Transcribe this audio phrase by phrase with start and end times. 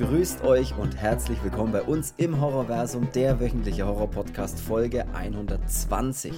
[0.00, 6.32] Grüßt euch und herzlich willkommen bei uns im Horrorversum, der wöchentliche Horror-Podcast Folge 120.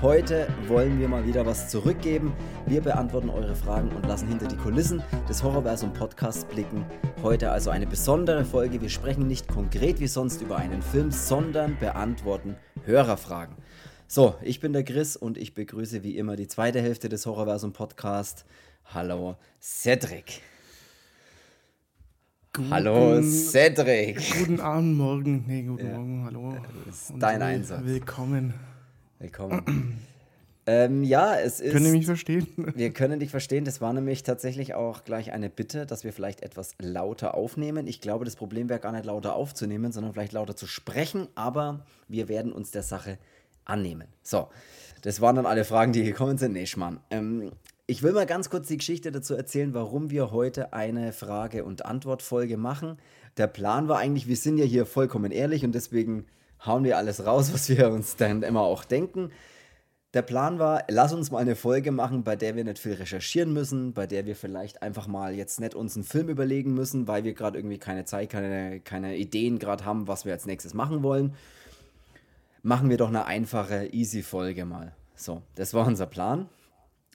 [0.00, 2.32] Heute wollen wir mal wieder was zurückgeben.
[2.66, 6.86] Wir beantworten eure Fragen und lassen hinter die Kulissen des Horrorversum Podcasts blicken.
[7.20, 8.80] Heute also eine besondere Folge.
[8.80, 12.54] Wir sprechen nicht konkret wie sonst über einen Film, sondern beantworten
[12.84, 13.56] Hörerfragen.
[14.06, 17.72] So, ich bin der Chris und ich begrüße wie immer die zweite Hälfte des Horrorversum
[17.72, 18.44] Podcasts.
[18.84, 20.42] Hallo Cedric.
[22.52, 24.18] Guten, Hallo Cedric.
[24.38, 25.44] Guten Abend, morgen.
[25.46, 25.92] Nee, guten Ja.
[25.96, 26.56] Morgen, hallo.
[26.84, 27.84] Das ist dein will- Einsatz.
[27.84, 28.54] Willkommen.
[29.20, 29.98] Willkommen.
[30.66, 31.70] ähm, ja, es ist.
[31.72, 32.48] Könnt ihr mich verstehen?
[32.74, 33.64] Wir können dich verstehen.
[33.64, 37.86] Das war nämlich tatsächlich auch gleich eine Bitte, dass wir vielleicht etwas lauter aufnehmen.
[37.86, 41.28] Ich glaube, das Problem wäre gar nicht lauter aufzunehmen, sondern vielleicht lauter zu sprechen.
[41.36, 43.18] Aber wir werden uns der Sache
[43.64, 44.08] annehmen.
[44.24, 44.48] So,
[45.02, 46.54] das waren dann alle Fragen, die gekommen sind.
[46.54, 46.98] Nee, Schmarrn.
[47.10, 47.52] Ähm,
[47.90, 51.86] ich will mal ganz kurz die Geschichte dazu erzählen, warum wir heute eine Frage- und
[51.86, 52.98] Antwortfolge machen.
[53.36, 56.26] Der Plan war eigentlich, wir sind ja hier vollkommen ehrlich und deswegen
[56.64, 59.32] hauen wir alles raus, was wir uns dann immer auch denken.
[60.14, 63.52] Der Plan war, lass uns mal eine Folge machen, bei der wir nicht viel recherchieren
[63.52, 67.24] müssen, bei der wir vielleicht einfach mal jetzt nicht uns einen Film überlegen müssen, weil
[67.24, 71.02] wir gerade irgendwie keine Zeit, keine, keine Ideen gerade haben, was wir als nächstes machen
[71.02, 71.34] wollen.
[72.62, 74.92] Machen wir doch eine einfache, easy Folge mal.
[75.16, 76.48] So, das war unser Plan.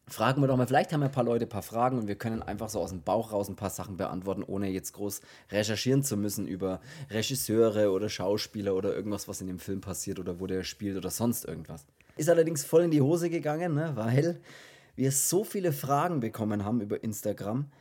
[0.08, 2.16] Fragen wir doch mal, vielleicht haben ja ein paar Leute ein paar Fragen und wir
[2.16, 6.04] können einfach so aus dem Bauch raus ein paar Sachen beantworten, ohne jetzt groß recherchieren
[6.04, 10.46] zu müssen über Regisseure oder Schauspieler oder irgendwas, was in dem Film passiert oder wo
[10.46, 11.86] der spielt oder sonst irgendwas.
[12.18, 13.94] Ist allerdings voll in die Hose gegangen, ne?
[13.96, 14.40] weil
[14.96, 17.72] wir so viele Fragen bekommen haben über Instagram,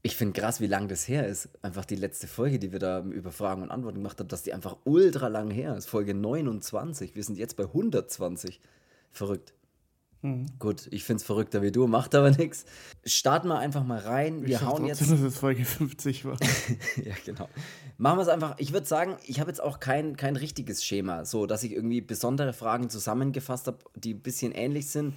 [0.02, 1.48] Ich finde krass, wie lang das her ist.
[1.60, 4.52] Einfach die letzte Folge, die wir da über Fragen und Antworten gemacht haben, dass die
[4.52, 5.88] einfach ultra lang her ist.
[5.88, 7.16] Folge 29.
[7.16, 8.60] Wir sind jetzt bei 120.
[9.10, 9.54] Verrückt.
[10.58, 12.64] Gut, ich finde es verrückter wie du, macht aber nichts.
[13.04, 14.42] Starten wir einfach mal rein.
[14.44, 14.98] Wir ich hauen jetzt.
[14.98, 16.36] trotzdem, dass es Folge 50 war.
[17.04, 17.48] Ja, genau.
[17.98, 18.56] Machen wir es einfach.
[18.58, 22.00] Ich würde sagen, ich habe jetzt auch kein, kein richtiges Schema, so dass ich irgendwie
[22.00, 25.14] besondere Fragen zusammengefasst habe, die ein bisschen ähnlich sind.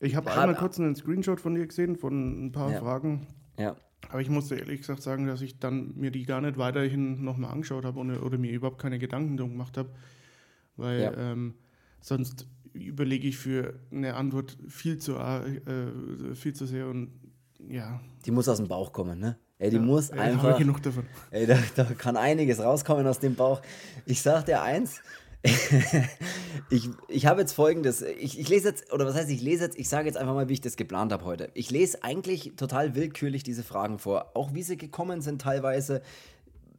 [0.00, 2.80] Ich habe einmal kurz einen Screenshot von dir gesehen, von ein paar Ja.
[2.80, 3.26] Fragen.
[3.58, 3.76] Ja.
[4.10, 7.52] Aber ich musste ehrlich gesagt sagen, dass ich dann mir die gar nicht weiterhin nochmal
[7.52, 9.90] angeschaut habe oder, oder mir überhaupt keine Gedanken drum gemacht habe.
[10.76, 11.32] Weil Ja.
[11.32, 11.54] ähm,
[12.00, 17.12] sonst überlege ich für eine Antwort viel zu, äh, viel zu sehr und
[17.68, 18.00] ja.
[18.26, 19.38] Die muss aus dem Bauch kommen, ne?
[19.58, 20.58] Ey, die ja, muss ich einfach.
[20.58, 21.04] genug davon.
[21.30, 23.62] Ey, da, da kann einiges rauskommen aus dem Bauch.
[24.06, 25.00] Ich sag dir eins.
[26.70, 28.02] ich ich habe jetzt folgendes.
[28.02, 30.48] Ich, ich lese jetzt, oder was heißt, ich lese jetzt, ich sage jetzt einfach mal,
[30.48, 31.50] wie ich das geplant habe heute.
[31.54, 34.30] Ich lese eigentlich total willkürlich diese Fragen vor.
[34.34, 36.02] Auch wie sie gekommen sind teilweise.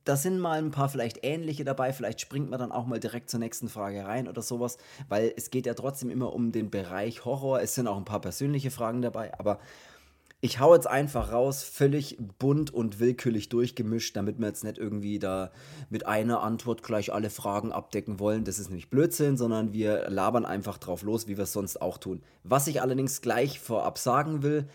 [0.06, 1.94] Da sind mal ein paar vielleicht ähnliche dabei.
[1.94, 4.78] Vielleicht springt man dann auch mal direkt zur nächsten Frage rein oder sowas.
[5.10, 7.62] Weil es geht ja trotzdem immer um den Bereich Horror.
[7.62, 9.38] Es sind auch ein paar persönliche Fragen dabei.
[9.40, 9.60] Aber
[10.44, 15.18] ich hau jetzt einfach raus, völlig bunt und willkürlich durchgemischt, damit wir jetzt nicht irgendwie
[15.18, 15.52] da
[15.90, 18.44] mit einer Antwort gleich alle Fragen abdecken wollen.
[18.44, 21.98] Das ist nämlich Blödsinn, sondern wir labern einfach drauf los, wie wir es sonst auch
[21.98, 22.22] tun.
[22.44, 24.68] Was ich allerdings gleich vorab sagen will,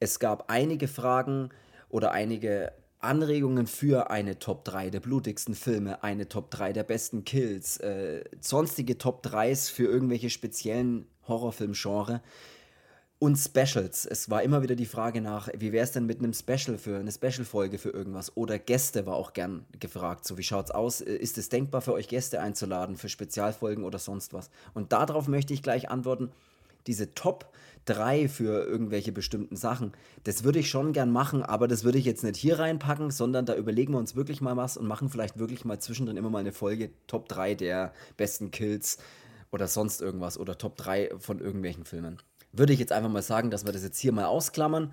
[0.00, 1.48] es gab einige Fragen
[1.88, 7.24] oder einige Anregungen für eine Top 3 der blutigsten Filme, eine Top 3 der besten
[7.24, 12.20] Kills, äh, sonstige Top 3s für irgendwelche speziellen Horrorfilmgenre
[13.22, 14.06] Und Specials.
[14.06, 16.96] Es war immer wieder die Frage nach, wie wäre es denn mit einem Special für
[16.96, 18.34] eine Special-Folge für irgendwas?
[18.34, 20.24] Oder Gäste war auch gern gefragt.
[20.24, 21.02] So, wie schaut's aus?
[21.02, 24.48] Ist es denkbar für euch, Gäste einzuladen für Spezialfolgen oder sonst was?
[24.72, 26.30] Und darauf möchte ich gleich antworten.
[26.86, 27.52] Diese Top
[27.84, 29.92] 3 für irgendwelche bestimmten Sachen,
[30.24, 33.44] das würde ich schon gern machen, aber das würde ich jetzt nicht hier reinpacken, sondern
[33.44, 36.38] da überlegen wir uns wirklich mal was und machen vielleicht wirklich mal zwischendrin immer mal
[36.38, 38.96] eine Folge Top 3 der besten Kills
[39.50, 42.18] oder sonst irgendwas oder Top 3 von irgendwelchen Filmen
[42.52, 44.92] würde ich jetzt einfach mal sagen, dass wir das jetzt hier mal ausklammern.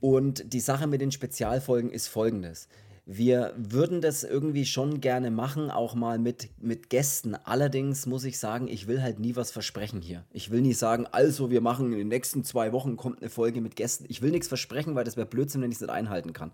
[0.00, 2.68] Und die Sache mit den Spezialfolgen ist folgendes.
[3.04, 7.34] Wir würden das irgendwie schon gerne machen, auch mal mit, mit Gästen.
[7.34, 10.24] Allerdings muss ich sagen, ich will halt nie was versprechen hier.
[10.30, 13.60] Ich will nie sagen, also wir machen in den nächsten zwei Wochen kommt eine Folge
[13.60, 14.04] mit Gästen.
[14.08, 16.52] Ich will nichts versprechen, weil das wäre Blödsinn, wenn ich es nicht einhalten kann.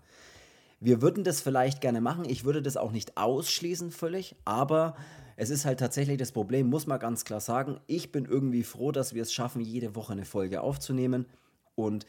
[0.79, 2.25] Wir würden das vielleicht gerne machen.
[2.27, 4.95] Ich würde das auch nicht ausschließen völlig, aber
[5.39, 7.79] es ist halt tatsächlich das Problem, muss man ganz klar sagen.
[7.87, 11.27] Ich bin irgendwie froh, dass wir es schaffen, jede Woche eine Folge aufzunehmen.
[11.75, 12.05] Und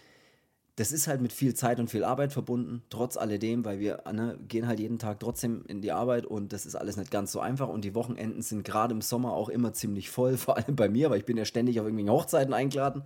[0.75, 4.37] das ist halt mit viel Zeit und viel Arbeit verbunden, trotz alledem, weil wir ne,
[4.49, 7.39] gehen halt jeden Tag trotzdem in die Arbeit und das ist alles nicht ganz so
[7.39, 7.69] einfach.
[7.69, 11.09] Und die Wochenenden sind gerade im Sommer auch immer ziemlich voll, vor allem bei mir,
[11.11, 13.05] weil ich bin ja ständig auf irgendwelchen Hochzeiten eingeladen.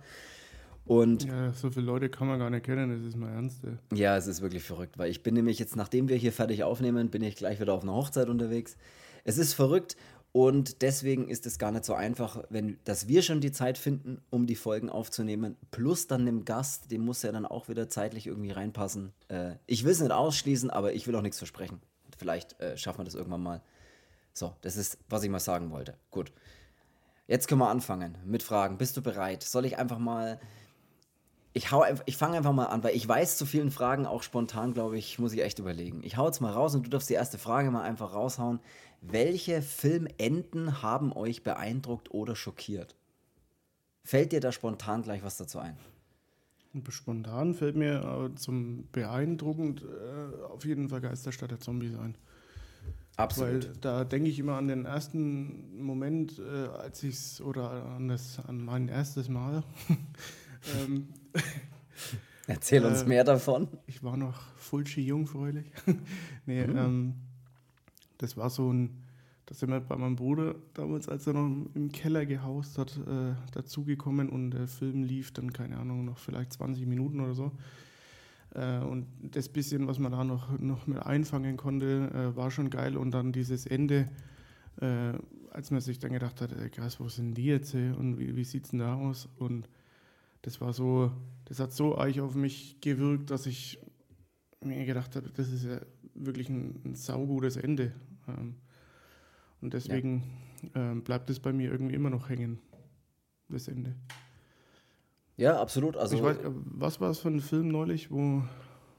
[0.87, 3.59] Und ja, so viele Leute kann man gar nicht kennen, das ist mal ernst.
[3.63, 3.97] Ey.
[3.97, 7.11] Ja, es ist wirklich verrückt, weil ich bin nämlich jetzt, nachdem wir hier fertig aufnehmen,
[7.11, 8.75] bin ich gleich wieder auf einer Hochzeit unterwegs.
[9.27, 9.97] Es ist verrückt
[10.35, 14.21] und deswegen ist es gar nicht so einfach, wenn, dass wir schon die Zeit finden,
[14.31, 15.55] um die Folgen aufzunehmen.
[15.71, 19.13] Plus dann dem Gast, dem muss ja dann auch wieder zeitlich irgendwie reinpassen.
[19.29, 21.81] Äh, ich will es nicht ausschließen, aber ich will auch nichts versprechen.
[22.17, 23.61] Vielleicht äh, schaffen wir das irgendwann mal.
[24.33, 25.95] So, das ist, was ich mal sagen wollte.
[26.11, 26.33] Gut.
[27.27, 28.77] Jetzt können wir anfangen mit Fragen.
[28.77, 29.41] Bist du bereit?
[29.41, 30.41] Soll ich einfach mal.
[31.53, 31.69] Ich,
[32.07, 35.17] ich fange einfach mal an, weil ich weiß zu vielen Fragen auch spontan, glaube ich,
[35.17, 36.03] muss ich echt überlegen.
[36.03, 38.59] Ich hau jetzt mal raus und du darfst die erste Frage mal einfach raushauen.
[39.11, 42.95] Welche Filmenden haben euch beeindruckt oder schockiert?
[44.03, 45.77] Fällt dir da spontan gleich was dazu ein?
[46.89, 52.15] Spontan fällt mir äh, zum beeindruckend äh, auf jeden Fall Geisterstadt der Zombies ein.
[53.15, 53.67] Absolut.
[53.67, 58.09] Weil da denke ich immer an den ersten Moment, äh, als ich es, oder an,
[58.09, 59.63] das, an mein erstes Mal.
[60.81, 61.07] ähm,
[62.47, 63.67] Erzähl uns äh, mehr davon.
[63.87, 65.71] Ich war noch Fulci jungfräulich.
[66.45, 66.77] nee, mhm.
[66.77, 67.13] ähm,
[68.17, 69.03] das war so ein,
[69.45, 73.33] da sind wir bei meinem Bruder damals, als er noch im Keller gehaust hat, äh,
[73.51, 77.51] dazugekommen und der Film lief dann, keine Ahnung, noch vielleicht 20 Minuten oder so.
[78.55, 82.69] Äh, und das bisschen, was man da noch, noch mit einfangen konnte, äh, war schon
[82.69, 82.97] geil.
[82.97, 84.09] Und dann dieses Ende,
[84.81, 85.13] äh,
[85.51, 88.43] als man sich dann gedacht hat, ey, krass, wo sind die jetzt und wie, wie
[88.43, 89.29] sieht es denn da aus?
[89.37, 89.69] Und
[90.41, 91.11] das war so,
[91.45, 93.79] das hat so eich auf mich gewirkt, dass ich
[94.61, 95.79] mir gedacht habe, das ist ja
[96.15, 97.93] wirklich ein, ein saugutes Ende.
[98.27, 98.55] Ähm,
[99.61, 100.23] und deswegen
[100.73, 100.91] ja.
[100.91, 102.59] ähm, bleibt es bei mir irgendwie immer noch hängen,
[103.49, 103.95] das Ende.
[105.37, 105.97] Ja, absolut.
[105.97, 108.43] Also, ich weiß, äh, was war es für ein Film neulich, wo,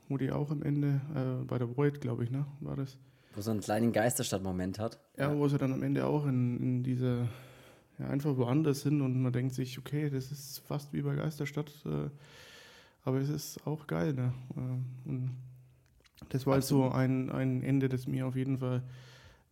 [0.09, 2.99] wo die auch am Ende, äh, bei der Void, glaube ich, ne, war das?
[3.35, 4.99] Wo so einen kleinen Geisterstadt-Moment hat.
[5.17, 7.29] Ja, ja, wo sie dann am Ende auch in, in diese,
[7.99, 11.73] ja, einfach woanders sind und man denkt sich, okay, das ist fast wie bei Geisterstadt,
[11.87, 12.11] äh,
[13.05, 14.33] aber es ist auch geil, ne?
[14.57, 15.37] Äh, und
[16.29, 18.83] das war halt so ein, ein Ende, das mir auf jeden Fall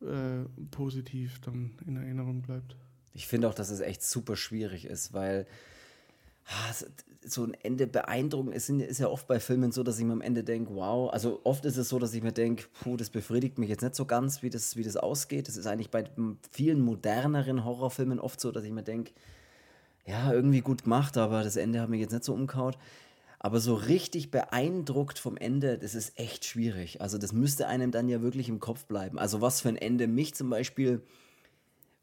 [0.03, 2.77] äh, positiv dann in Erinnerung bleibt.
[3.13, 5.47] Ich finde auch, dass es echt super schwierig ist, weil
[6.47, 6.73] ah,
[7.27, 10.21] so ein Ende beeindruckend ist, ist ja oft bei Filmen so, dass ich mir am
[10.21, 13.59] Ende denke, wow, also oft ist es so, dass ich mir denke, puh, das befriedigt
[13.59, 15.49] mich jetzt nicht so ganz, wie das, wie das ausgeht.
[15.49, 16.05] Das ist eigentlich bei
[16.51, 19.13] vielen moderneren Horrorfilmen oft so, dass ich mir denke,
[20.07, 22.77] ja, irgendwie gut gemacht, aber das Ende hat mich jetzt nicht so umkaut.
[23.45, 27.03] Aber so richtig beeindruckt vom Ende, das ist echt schwierig.
[27.03, 29.19] Also das müsste einem dann ja wirklich im Kopf bleiben.
[29.19, 31.03] Also was für ein Ende mich zum Beispiel,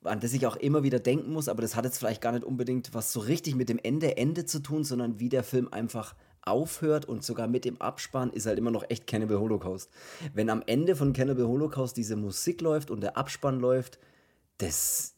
[0.03, 2.43] an das ich auch immer wieder denken muss, aber das hat jetzt vielleicht gar nicht
[2.43, 6.13] unbedingt was so richtig mit dem Ende Ende zu tun, sondern wie der Film einfach
[6.43, 9.89] aufhört und sogar mit dem Abspann ist halt immer noch echt Cannibal Holocaust.
[10.35, 13.97] Wenn am Ende von Cannibal Holocaust diese Musik läuft und der Abspann läuft,
[14.59, 15.15] das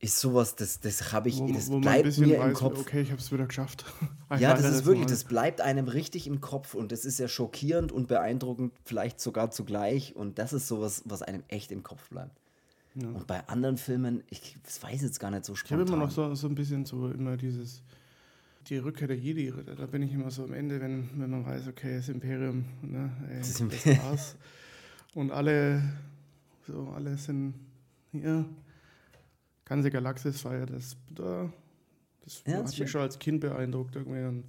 [0.00, 2.78] ist sowas, das, das habe ich, wo, das wo bleibt mir weiß, im Kopf.
[2.78, 3.84] Okay, ich habe es wieder geschafft.
[4.38, 5.10] ja, das ist wirklich, mal.
[5.10, 9.50] das bleibt einem richtig im Kopf und das ist ja schockierend und beeindruckend, vielleicht sogar
[9.50, 12.38] zugleich und das ist sowas, was einem echt im Kopf bleibt.
[12.94, 13.08] Ja.
[13.08, 15.80] Und bei anderen Filmen, ich weiß jetzt gar nicht so spontan.
[15.80, 17.82] Ich habe immer noch so, so ein bisschen so immer dieses,
[18.68, 21.66] die Rückkehr der Jedi, da bin ich immer so am Ende, wenn, wenn man weiß,
[21.66, 24.36] okay, das Imperium, ne, ey, das, das war's.
[25.14, 25.82] Und alle,
[26.68, 27.54] so, alle sind
[28.12, 28.44] hier
[29.68, 30.96] ganze Galaxis feiert das.
[31.10, 31.52] Da,
[32.24, 33.96] das ja, hat mich schon als Kind beeindruckt.
[33.96, 34.24] Irgendwie.
[34.24, 34.44] Und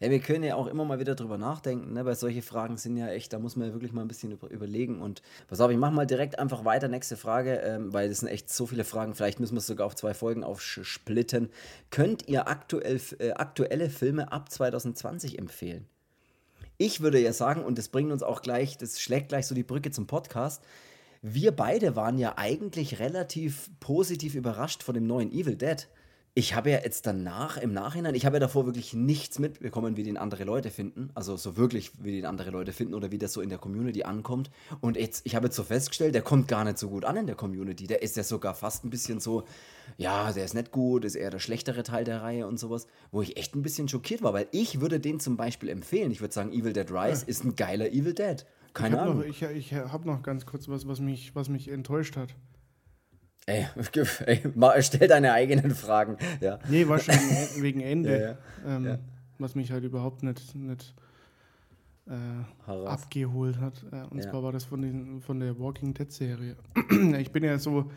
[0.00, 2.04] Ja, wir können ja auch immer mal wieder drüber nachdenken, ne?
[2.04, 4.50] weil solche Fragen sind ja echt, da muss man ja wirklich mal ein bisschen über,
[4.50, 5.00] überlegen.
[5.00, 8.28] Und pass auf, ich mache mal direkt einfach weiter, nächste Frage, ähm, weil das sind
[8.28, 11.48] echt so viele Fragen, vielleicht müssen wir es sogar auf zwei Folgen aufsplitten.
[11.90, 15.86] Könnt ihr aktuell, äh, aktuelle Filme ab 2020 empfehlen?
[16.76, 19.62] Ich würde ja sagen, und das bringt uns auch gleich, das schlägt gleich so die
[19.62, 20.62] Brücke zum Podcast,
[21.26, 25.88] wir beide waren ja eigentlich relativ positiv überrascht von dem neuen Evil Dead
[26.36, 30.02] ich habe ja jetzt danach, im Nachhinein, ich habe ja davor wirklich nichts mitbekommen, wie
[30.02, 31.10] den andere Leute finden.
[31.14, 34.02] Also so wirklich, wie den andere Leute finden oder wie das so in der Community
[34.02, 34.50] ankommt.
[34.80, 37.26] Und jetzt, ich habe jetzt so festgestellt, der kommt gar nicht so gut an in
[37.26, 37.86] der Community.
[37.86, 39.44] Der ist ja sogar fast ein bisschen so,
[39.96, 42.88] ja, der ist nicht gut, ist eher der schlechtere Teil der Reihe und sowas.
[43.12, 46.10] Wo ich echt ein bisschen schockiert war, weil ich würde den zum Beispiel empfehlen.
[46.10, 47.28] Ich würde sagen, Evil Dead Rise ja.
[47.28, 48.44] ist ein geiler Evil Dead.
[48.74, 49.18] Keine ich Ahnung.
[49.18, 52.34] Noch, ich ich habe noch ganz kurz was, was mich, was mich enttäuscht hat.
[53.46, 53.66] Ey,
[54.26, 56.16] ey stell deine eigenen Fragen.
[56.40, 56.58] Ja.
[56.68, 58.20] Nee, wahrscheinlich wegen Ende.
[58.20, 58.76] Ja, ja.
[58.76, 58.98] Ähm, ja.
[59.38, 60.94] Was mich halt überhaupt nicht, nicht
[62.06, 63.84] äh, abgeholt hat.
[64.10, 66.56] und zwar war das von, den, von der Walking Dead Serie.
[67.18, 67.90] ich bin ja so,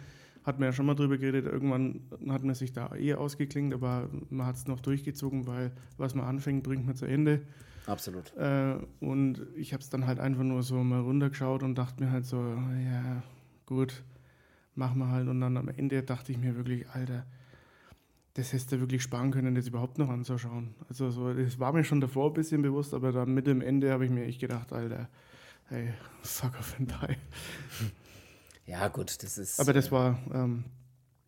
[0.43, 4.09] hat man ja schon mal drüber geredet, irgendwann hat man sich da eh ausgeklingt, aber
[4.29, 7.41] man hat es noch durchgezogen, weil was man anfängt, bringt man zu Ende.
[7.87, 8.35] Absolut.
[8.37, 12.11] Äh, und ich habe es dann halt einfach nur so mal runtergeschaut und dachte mir
[12.11, 13.23] halt so, ja,
[13.65, 14.03] gut
[14.77, 15.27] machen wir halt.
[15.27, 17.25] Und dann am Ende dachte ich mir wirklich, Alter,
[18.35, 20.75] das hättest du wirklich sparen können, das überhaupt noch anzuschauen.
[20.87, 23.91] Also so, das war mir schon davor ein bisschen bewusst, aber dann mit dem Ende
[23.91, 25.09] habe ich mir echt gedacht, Alter,
[25.65, 28.71] hey, fuck off and die.
[28.71, 29.59] Ja, gut, das ist.
[29.59, 30.65] Aber das war, ähm,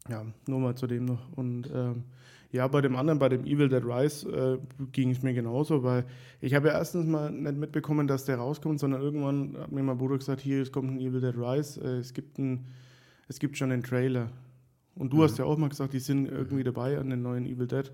[0.07, 1.31] ja, nur mal zu dem noch.
[1.35, 2.03] Und ähm,
[2.51, 6.05] ja, bei dem anderen, bei dem Evil Dead Rise, äh, ging es mir genauso, weil
[6.41, 9.97] ich habe ja erstens mal nicht mitbekommen, dass der rauskommt, sondern irgendwann hat mir mein
[9.97, 12.65] Bruder gesagt, hier, es kommt ein Evil Dead Rise, äh, es gibt ein
[13.29, 14.31] es gibt schon den Trailer.
[14.95, 15.21] Und du mhm.
[15.21, 17.89] hast ja auch mal gesagt, die sind irgendwie dabei an den neuen Evil Dead.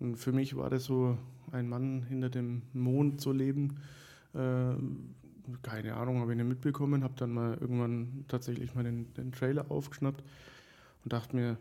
[0.00, 1.16] Und für mich war das so,
[1.52, 3.76] ein Mann hinter dem Mond zu leben.
[4.34, 4.74] Äh,
[5.62, 7.04] keine Ahnung, habe ich nicht mitbekommen.
[7.04, 10.22] Habe dann mal irgendwann tatsächlich mal den, den Trailer aufgeschnappt
[11.04, 11.56] und dachte mir,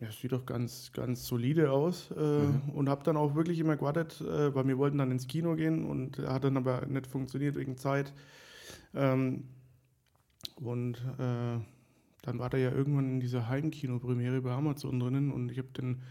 [0.00, 2.10] ja, sieht doch ganz, ganz solide aus.
[2.10, 2.70] Äh, mhm.
[2.74, 5.86] Und habe dann auch wirklich immer gewartet, äh, weil wir wollten dann ins Kino gehen
[5.86, 8.12] und hat dann aber nicht funktioniert wegen Zeit.
[8.94, 9.44] Ähm,
[10.56, 11.58] und äh,
[12.22, 16.02] dann war der ja irgendwann in dieser Heimkino-Premiere bei Amazon drinnen und ich habe den,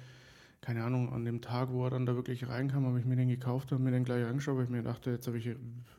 [0.62, 3.27] keine Ahnung, an dem Tag, wo er dann da wirklich reinkam, habe ich mir den
[3.27, 5.50] gekauft und mir den gleich angeschaut, weil ich mir dachte, jetzt habe ich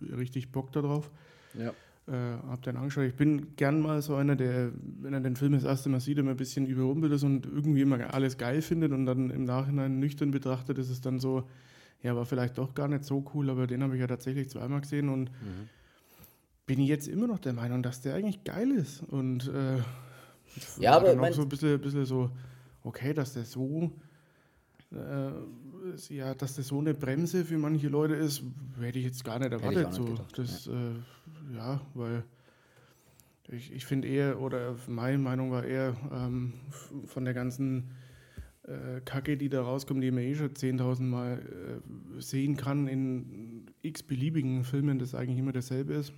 [0.00, 1.10] richtig Bock darauf.
[1.54, 1.72] Ja.
[2.08, 3.04] Äh, hab den angeschaut.
[3.04, 4.70] Ich bin gern mal so einer, der,
[5.00, 7.80] wenn er den Film das erste Mal sieht, immer ein bisschen überrumpelt ist und irgendwie
[7.80, 11.48] immer alles geil findet und dann im Nachhinein nüchtern betrachtet, ist es dann so,
[12.04, 14.82] ja, war vielleicht doch gar nicht so cool, aber den habe ich ja tatsächlich zweimal
[14.82, 15.68] gesehen und mhm.
[16.64, 19.02] bin jetzt immer noch der Meinung, dass der eigentlich geil ist.
[19.02, 19.78] Und äh,
[20.78, 22.30] ja, aber noch so ein bisschen, bisschen so,
[22.84, 23.90] okay, dass der so,
[24.96, 28.42] äh, ja, dass das so eine Bremse für manche Leute ist,
[28.80, 29.86] hätte ich jetzt gar nicht erwartet.
[29.86, 30.04] Nicht so.
[30.04, 30.72] Gedacht, das, ja.
[30.72, 32.24] Äh, ja, weil
[33.48, 36.54] ich, ich finde eher, oder meine Meinung war eher ähm,
[37.06, 37.90] von der ganzen
[38.64, 43.66] äh, Kacke, die da rauskommt, die man eh schon 10.000 Mal äh, sehen kann in
[43.82, 46.12] x beliebigen Filmen, das eigentlich immer dasselbe ist.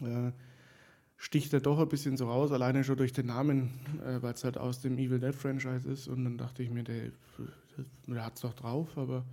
[0.00, 0.32] Äh,
[1.16, 3.70] sticht er doch ein bisschen so raus, alleine schon durch den Namen,
[4.02, 6.08] äh, weil es halt aus dem Evil Dead Franchise ist.
[6.08, 7.10] Und dann dachte ich mir, der,
[8.06, 9.24] der hat es doch drauf, aber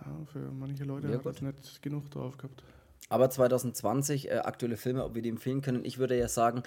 [0.00, 2.62] ja, für manche Leute ja, hat es nicht genug drauf gehabt.
[3.08, 5.84] Aber 2020, äh, aktuelle Filme, ob wir die empfehlen können.
[5.84, 6.62] Ich würde ja sagen,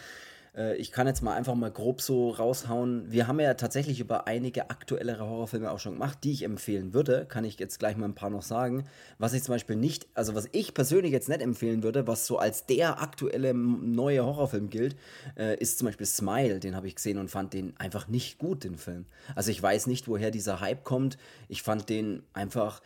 [0.56, 3.12] äh, ich kann jetzt mal einfach mal grob so raushauen.
[3.12, 7.26] Wir haben ja tatsächlich über einige aktuellere Horrorfilme auch schon gemacht, die ich empfehlen würde.
[7.28, 8.86] Kann ich jetzt gleich mal ein paar noch sagen.
[9.18, 12.38] Was ich zum Beispiel nicht, also was ich persönlich jetzt nicht empfehlen würde, was so
[12.38, 14.96] als der aktuelle neue Horrorfilm gilt,
[15.38, 16.60] äh, ist zum Beispiel Smile.
[16.60, 19.06] Den habe ich gesehen und fand den einfach nicht gut, den Film.
[19.36, 21.18] Also ich weiß nicht, woher dieser Hype kommt.
[21.48, 22.82] Ich fand den einfach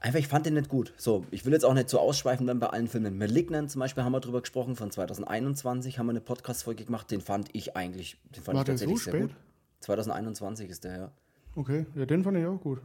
[0.00, 0.92] einfach, ich fand den nicht gut.
[0.96, 3.18] So, ich will jetzt auch nicht so ausschweifen dann bei allen Filmen.
[3.18, 7.20] Malignant zum Beispiel haben wir drüber gesprochen, von 2021 haben wir eine Podcast-Folge gemacht, den
[7.20, 9.30] fand ich eigentlich, den fand War ich tatsächlich so sehr gut.
[9.80, 11.12] 2021 ist der, ja.
[11.54, 12.80] Okay, ja, den fand ich auch gut.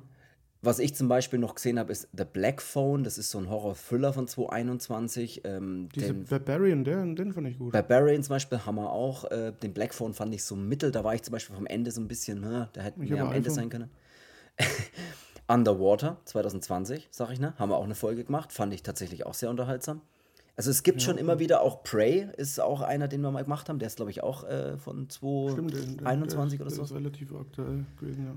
[0.64, 3.04] Was ich zum Beispiel noch gesehen habe, ist The Black Phone.
[3.04, 5.42] Das ist so ein Horror-Thriller von 2021.
[5.44, 7.74] Ähm, Diese den, Barbarian, den, den fand ich gut.
[7.74, 9.30] Barbarian zum Beispiel haben wir auch.
[9.30, 10.94] Äh, den Black Phone fand ich so mittel.
[10.94, 13.34] Da war ich zum Beispiel vom Ende so ein bisschen, ne, der hätte mehr am
[13.34, 13.90] Ende sein können.
[15.48, 17.54] Underwater 2020, sag ich, ne?
[17.58, 18.52] Haben wir auch eine Folge gemacht.
[18.54, 20.02] Fand ich tatsächlich auch sehr unterhaltsam.
[20.56, 23.44] Also es gibt ja, schon immer wieder auch Prey, ist auch einer, den wir mal
[23.44, 23.80] gemacht haben.
[23.80, 26.82] Der ist, glaube ich, auch äh, von 2021 oder so.
[26.82, 28.36] Das ist relativ aktuell gewesen, ja.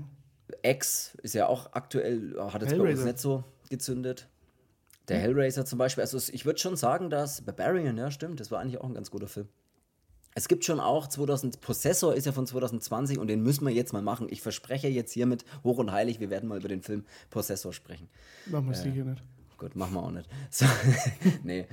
[0.63, 2.83] X ist ja auch aktuell, hat jetzt Hellraiser.
[2.83, 4.27] bei uns nicht so gezündet.
[5.09, 6.01] Der Hellraiser zum Beispiel.
[6.01, 9.11] Also ich würde schon sagen, dass Barbarian, ja, stimmt, das war eigentlich auch ein ganz
[9.11, 9.47] guter Film.
[10.37, 13.91] Es gibt schon auch 2000, Possessor ist ja von 2020 und den müssen wir jetzt
[13.91, 14.27] mal machen.
[14.29, 18.07] Ich verspreche jetzt hiermit hoch und heilig, wir werden mal über den Film Possessor sprechen.
[18.45, 19.23] Machen wir es äh, sicher nicht.
[19.57, 20.29] Gut, machen wir auch nicht.
[20.51, 20.67] So,
[21.43, 21.65] nee.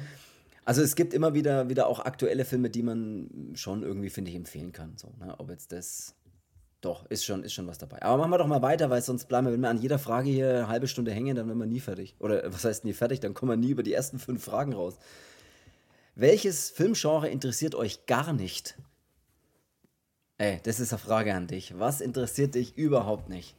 [0.65, 4.37] Also es gibt immer wieder, wieder auch aktuelle Filme, die man schon irgendwie, finde ich,
[4.39, 4.95] empfehlen kann.
[4.97, 5.35] So, ne?
[5.37, 6.15] Ob jetzt das.
[6.81, 8.01] Doch, ist schon, ist schon was dabei.
[8.01, 10.31] Aber machen wir doch mal weiter, weil sonst bleiben wir, wenn wir an jeder Frage
[10.31, 12.17] hier eine halbe Stunde hängen, dann werden wir nie fertig.
[12.19, 13.21] Oder was heißt nie fertig?
[13.21, 14.99] Dann kommen wir nie über die ersten fünf Fragen raus.
[16.17, 18.79] Welches Filmgenre interessiert euch gar nicht?
[20.39, 21.77] Ey, das ist eine Frage an dich.
[21.79, 23.57] Was interessiert dich überhaupt nicht?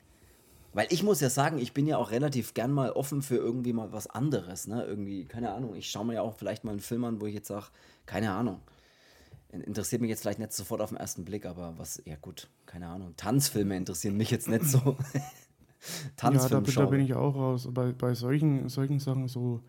[0.73, 3.73] Weil ich muss ja sagen, ich bin ja auch relativ gern mal offen für irgendwie
[3.73, 4.67] mal was anderes.
[4.67, 4.83] Ne?
[4.85, 7.33] Irgendwie, keine Ahnung, ich schaue mir ja auch vielleicht mal einen Film an, wo ich
[7.33, 7.67] jetzt sage,
[8.05, 8.61] keine Ahnung.
[9.49, 12.87] Interessiert mich jetzt vielleicht nicht sofort auf den ersten Blick, aber was, ja gut, keine
[12.87, 13.13] Ahnung.
[13.15, 14.97] Tanzfilme interessieren mich jetzt nicht so.
[16.17, 16.65] Tanzfilme.
[16.67, 17.69] Ja, da, da, bin ich auch raus.
[17.71, 19.61] Bei, bei solchen, solchen Sachen so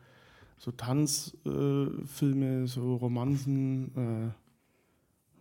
[0.59, 4.35] so Tanzfilme, äh, so Romanzen.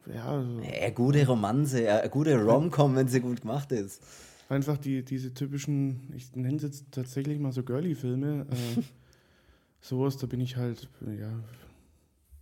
[0.08, 0.62] Äh, ja, so.
[0.62, 4.02] ja, gute Romanze, ja, gute Rom-Com, wenn sie gut gemacht ist.
[4.50, 8.46] Einfach die, diese typischen, ich nenne es jetzt tatsächlich mal so Girly-Filme.
[8.50, 8.82] Äh,
[9.82, 11.32] sowas, da bin ich halt, ja.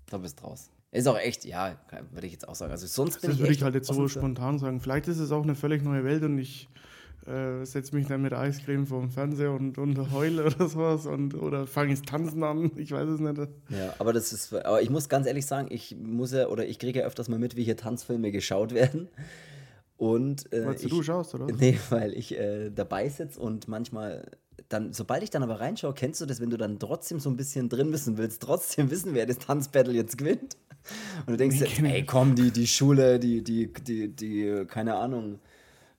[0.07, 0.69] Da bist raus.
[0.91, 1.77] Ist auch echt, ja,
[2.11, 2.71] würde ich jetzt auch sagen.
[2.71, 4.79] Also sonst bin das würde ich halt jetzt so spontan sagen.
[4.79, 6.69] Vielleicht ist es auch eine völlig neue Welt und ich
[7.25, 11.35] äh, setze mich dann mit Eiscreme vor dem Fernseher und, und heule oder sowas und,
[11.35, 13.37] oder fange ich Tanzen an, ich weiß es nicht.
[13.69, 16.79] Ja, aber das ist, aber ich muss ganz ehrlich sagen, ich muss ja, oder ich
[16.79, 19.07] kriege ja öfters mal mit, wie hier Tanzfilme geschaut werden.
[19.95, 21.45] Und, äh, Wolltest du, schaust, oder?
[21.45, 24.25] Nee, weil ich äh, dabei sitze und manchmal
[24.69, 27.37] dann, sobald ich dann aber reinschaue, kennst du das, wenn du dann trotzdem so ein
[27.37, 30.57] bisschen drin wissen willst, trotzdem wissen, wer das Tanzbattle jetzt gewinnt?
[31.25, 35.39] Und du denkst, dir, ey, komm, die, die Schule, die, die, die, die, keine Ahnung,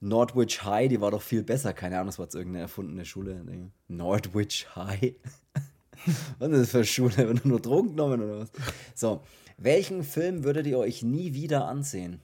[0.04, 1.73] Nordwich High, die war doch viel besser.
[1.73, 3.42] Keine Ahnung, das war jetzt irgendeine erfundene Schule.
[3.88, 5.14] Nordwich High?
[6.38, 7.16] was ist das für eine Schule?
[7.16, 8.50] Wird nur Drogen genommen oder was?
[8.94, 9.23] So,
[9.56, 12.20] welchen Film würdet ihr euch nie wieder ansehen?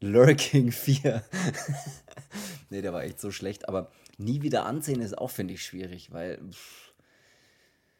[0.00, 1.22] Lurking 4.
[2.70, 6.12] nee, der war echt so schlecht, aber nie wieder ansehen ist auch, finde ich, schwierig,
[6.12, 6.40] weil.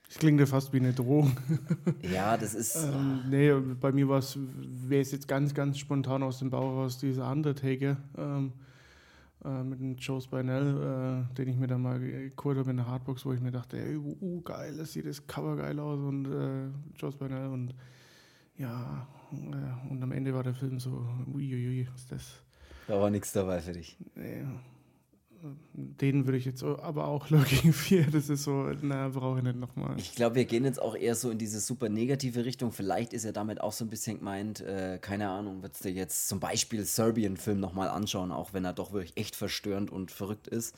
[0.08, 1.36] Das klingt ja fast wie eine Drohung.
[2.12, 2.74] ja, das ist.
[2.74, 7.30] ähm, nee, bei mir wäre es jetzt ganz, ganz spontan aus dem Bauch raus, dieser
[7.30, 7.96] Undertaker.
[8.18, 8.52] Ähm,
[9.44, 12.87] äh, mit dem Joe Spinell, äh, den ich mir dann mal geholt habe in der
[12.87, 15.99] Hardbox, wo ich mir dachte, ey, uh, uh, geil, das sieht das Cover geil aus
[15.99, 17.75] und äh, Joe Spinell und
[18.56, 22.43] ja, äh, und am Ende war der Film so, uiuiui, ist das.
[22.86, 23.97] Da war nichts dabei für dich.
[24.14, 24.45] Nee,
[25.75, 29.59] den würde ich jetzt aber auch Lurking 4, das ist so, na, brauche ich nicht
[29.59, 29.95] nochmal.
[29.99, 32.73] Ich glaube, wir gehen jetzt auch eher so in diese super negative Richtung.
[32.73, 36.28] Vielleicht ist er damit auch so ein bisschen gemeint, äh, keine Ahnung, würdest du jetzt
[36.28, 40.76] zum Beispiel Serbian-Film nochmal anschauen, auch wenn er doch wirklich echt verstörend und verrückt ist.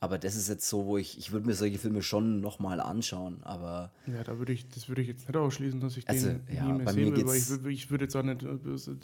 [0.00, 3.40] Aber das ist jetzt so, wo ich, ich würde mir solche Filme schon nochmal anschauen,
[3.42, 3.90] aber...
[4.06, 6.64] Ja, da würde ich, das würde ich jetzt nicht ausschließen, dass ich also, den ja,
[6.64, 8.44] nie mehr sehen will, weil ich, ich würde jetzt auch nicht,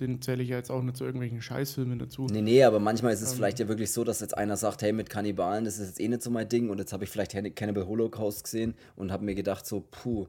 [0.01, 2.27] den zähle ich ja jetzt auch nicht zu irgendwelchen Scheißfilmen dazu.
[2.27, 4.83] Nee, nee, aber manchmal ist es ähm, vielleicht ja wirklich so, dass jetzt einer sagt,
[4.83, 7.11] hey, mit Kannibalen, das ist jetzt eh nicht so mein Ding und jetzt habe ich
[7.11, 10.29] vielleicht Cannibal Holocaust gesehen und habe mir gedacht so, puh,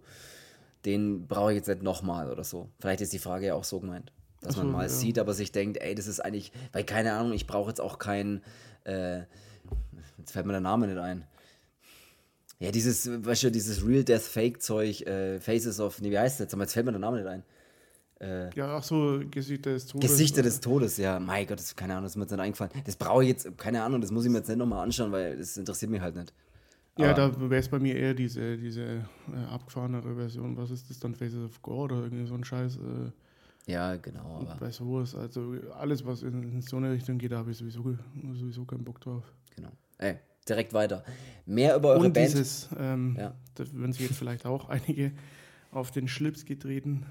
[0.85, 2.69] den brauche ich jetzt nicht nochmal oder so.
[2.79, 4.11] Vielleicht ist die Frage ja auch so gemeint
[4.45, 4.89] dass so, man mal ja.
[4.89, 7.97] sieht, aber sich denkt, ey, das ist eigentlich, weil keine Ahnung, ich brauche jetzt auch
[7.97, 8.41] kein,
[8.83, 9.21] äh,
[10.17, 11.25] Jetzt fällt mir der Name nicht ein.
[12.59, 16.39] Ja, dieses, weißt du, dieses Real Death Fake Zeug, äh, Faces of, nee, wie heißt
[16.39, 16.53] das?
[16.53, 17.43] Aber jetzt fällt mir der Name nicht ein.
[18.21, 20.09] Äh, ja, ach so, Gesichter des Todes.
[20.09, 21.19] Gesichter des Todes, ja.
[21.19, 22.71] Mein Gott, das, keine Ahnung, das ist mir jetzt nicht eingefallen.
[22.85, 25.37] Das brauche ich jetzt, keine Ahnung, das muss ich mir jetzt nicht nochmal anschauen, weil
[25.37, 26.33] das interessiert mich halt nicht.
[26.97, 30.55] Ja, da wäre es bei mir eher diese, diese äh, abgefahrenere Version.
[30.55, 31.13] Was ist das dann?
[31.13, 32.77] Faces of God oder irgendwie so ein Scheiß?
[32.77, 34.39] Äh, ja, genau.
[34.41, 37.57] Aber bei sowas, also alles, was in, in so eine Richtung geht, da habe ich
[37.57, 37.97] sowieso,
[38.33, 39.23] sowieso keinen Bock drauf.
[39.57, 39.71] Genau.
[39.97, 41.03] Ey, direkt weiter.
[41.45, 42.33] Mehr über eure Und Band.
[42.33, 43.35] Dieses, ähm, ja.
[43.55, 45.11] da würden sich jetzt vielleicht auch einige
[45.71, 47.05] auf den Schlips getreten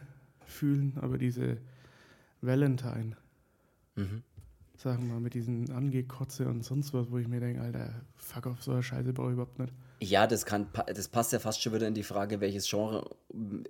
[0.47, 1.59] fühlen, aber diese
[2.41, 3.17] Valentine,
[3.95, 4.23] mhm.
[4.77, 8.47] sagen wir mal, mit diesen Angekotze und sonst was, wo ich mir denke, Alter, fuck
[8.47, 9.73] auf so eine Scheiße brauche ich überhaupt nicht.
[10.01, 13.09] Ja, das, kann, das passt ja fast schon wieder in die Frage, welches Genre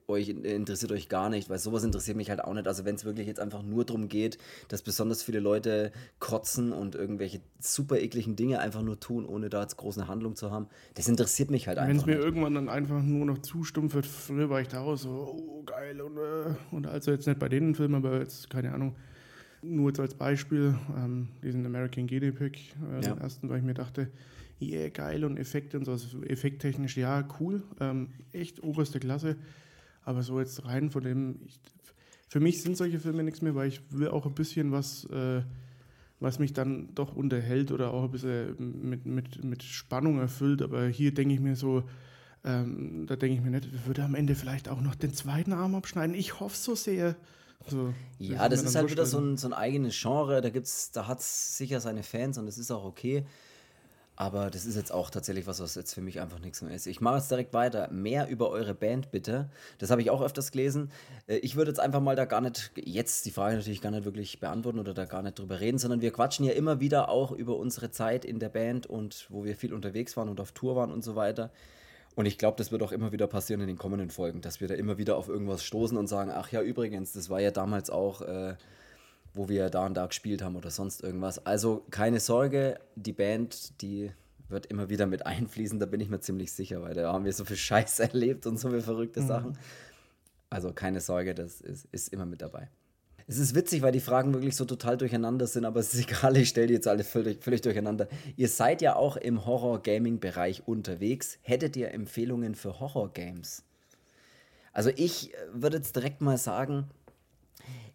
[0.08, 2.66] euch interessiert euch gar nicht, weil sowas interessiert mich halt auch nicht.
[2.66, 6.94] Also wenn es wirklich jetzt einfach nur darum geht, dass besonders viele Leute kotzen und
[6.94, 11.08] irgendwelche super ekligen Dinge einfach nur tun, ohne da jetzt große Handlung zu haben, das
[11.08, 14.06] interessiert mich halt einfach Wenn es mir irgendwann dann einfach nur noch zu stumpf wird,
[14.06, 17.48] früher war ich da auch so, oh geil und, äh, und also jetzt nicht bei
[17.48, 18.96] den Filmen, aber jetzt, keine Ahnung,
[19.62, 23.14] nur jetzt als Beispiel, ähm, diesen American Guinea Pig, äh, ja.
[23.14, 24.08] den ersten, weil ich mir dachte,
[24.72, 25.92] yeah, geil und Effekte und so.
[25.92, 29.36] Also effekttechnisch, ja, cool, ähm, echt oberste Klasse.
[30.04, 31.60] Aber so jetzt rein von dem, ich,
[32.28, 35.42] für mich sind solche Filme nichts mehr, weil ich will auch ein bisschen was, äh,
[36.20, 40.62] was mich dann doch unterhält oder auch ein bisschen mit, mit, mit Spannung erfüllt.
[40.62, 41.84] Aber hier denke ich mir so,
[42.44, 45.74] ähm, da denke ich mir nicht, würde am Ende vielleicht auch noch den zweiten Arm
[45.74, 46.14] abschneiden.
[46.14, 47.16] Ich hoffe so sehr.
[47.66, 50.42] So, ja, das ist halt wieder so ein, so ein eigenes Genre.
[50.42, 53.24] Da gibt's, da hat es sicher seine Fans und das ist auch okay.
[54.16, 56.86] Aber das ist jetzt auch tatsächlich was, was jetzt für mich einfach nichts mehr ist.
[56.86, 57.90] Ich mache jetzt direkt weiter.
[57.90, 59.48] Mehr über eure Band bitte.
[59.78, 60.92] Das habe ich auch öfters gelesen.
[61.26, 64.04] Äh, ich würde jetzt einfach mal da gar nicht, jetzt die Frage natürlich gar nicht
[64.04, 67.32] wirklich beantworten oder da gar nicht drüber reden, sondern wir quatschen ja immer wieder auch
[67.32, 70.76] über unsere Zeit in der Band und wo wir viel unterwegs waren und auf Tour
[70.76, 71.50] waren und so weiter.
[72.14, 74.68] Und ich glaube, das wird auch immer wieder passieren in den kommenden Folgen, dass wir
[74.68, 77.90] da immer wieder auf irgendwas stoßen und sagen, ach ja, übrigens, das war ja damals
[77.90, 78.54] auch, äh,
[79.34, 81.44] wo wir da und da gespielt haben oder sonst irgendwas.
[81.44, 84.12] Also keine Sorge, die Band, die
[84.48, 87.32] wird immer wieder mit einfließen, da bin ich mir ziemlich sicher, weil da haben wir
[87.32, 89.26] so viel Scheiß erlebt und so viele verrückte mhm.
[89.26, 89.58] Sachen.
[90.48, 92.68] Also keine Sorge, das ist, ist immer mit dabei.
[93.26, 96.36] Es ist witzig, weil die Fragen wirklich so total durcheinander sind, aber es ist egal,
[96.36, 98.06] ich stelle die jetzt alle völlig, völlig durcheinander.
[98.36, 101.38] Ihr seid ja auch im Horror-Gaming-Bereich unterwegs.
[101.42, 103.64] Hättet ihr Empfehlungen für Horror-Games?
[104.72, 106.90] Also ich äh, würde jetzt direkt mal sagen,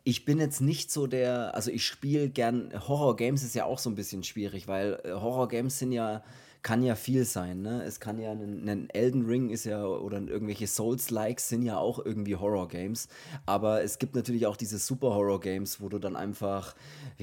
[0.03, 3.89] ich bin jetzt nicht so der, also ich spiele gern, Horror-Games ist ja auch so
[3.89, 6.23] ein bisschen schwierig, weil äh, Horror-Games sind ja
[6.61, 7.61] kann ja viel sein.
[7.61, 7.83] Ne?
[7.83, 12.35] Es kann ja ein, Elden Ring ist ja oder irgendwelche Souls-Likes sind ja auch irgendwie
[12.35, 13.07] Horror-Games.
[13.45, 16.75] Aber es gibt natürlich auch diese Super-Horror-Games, wo du dann einfach,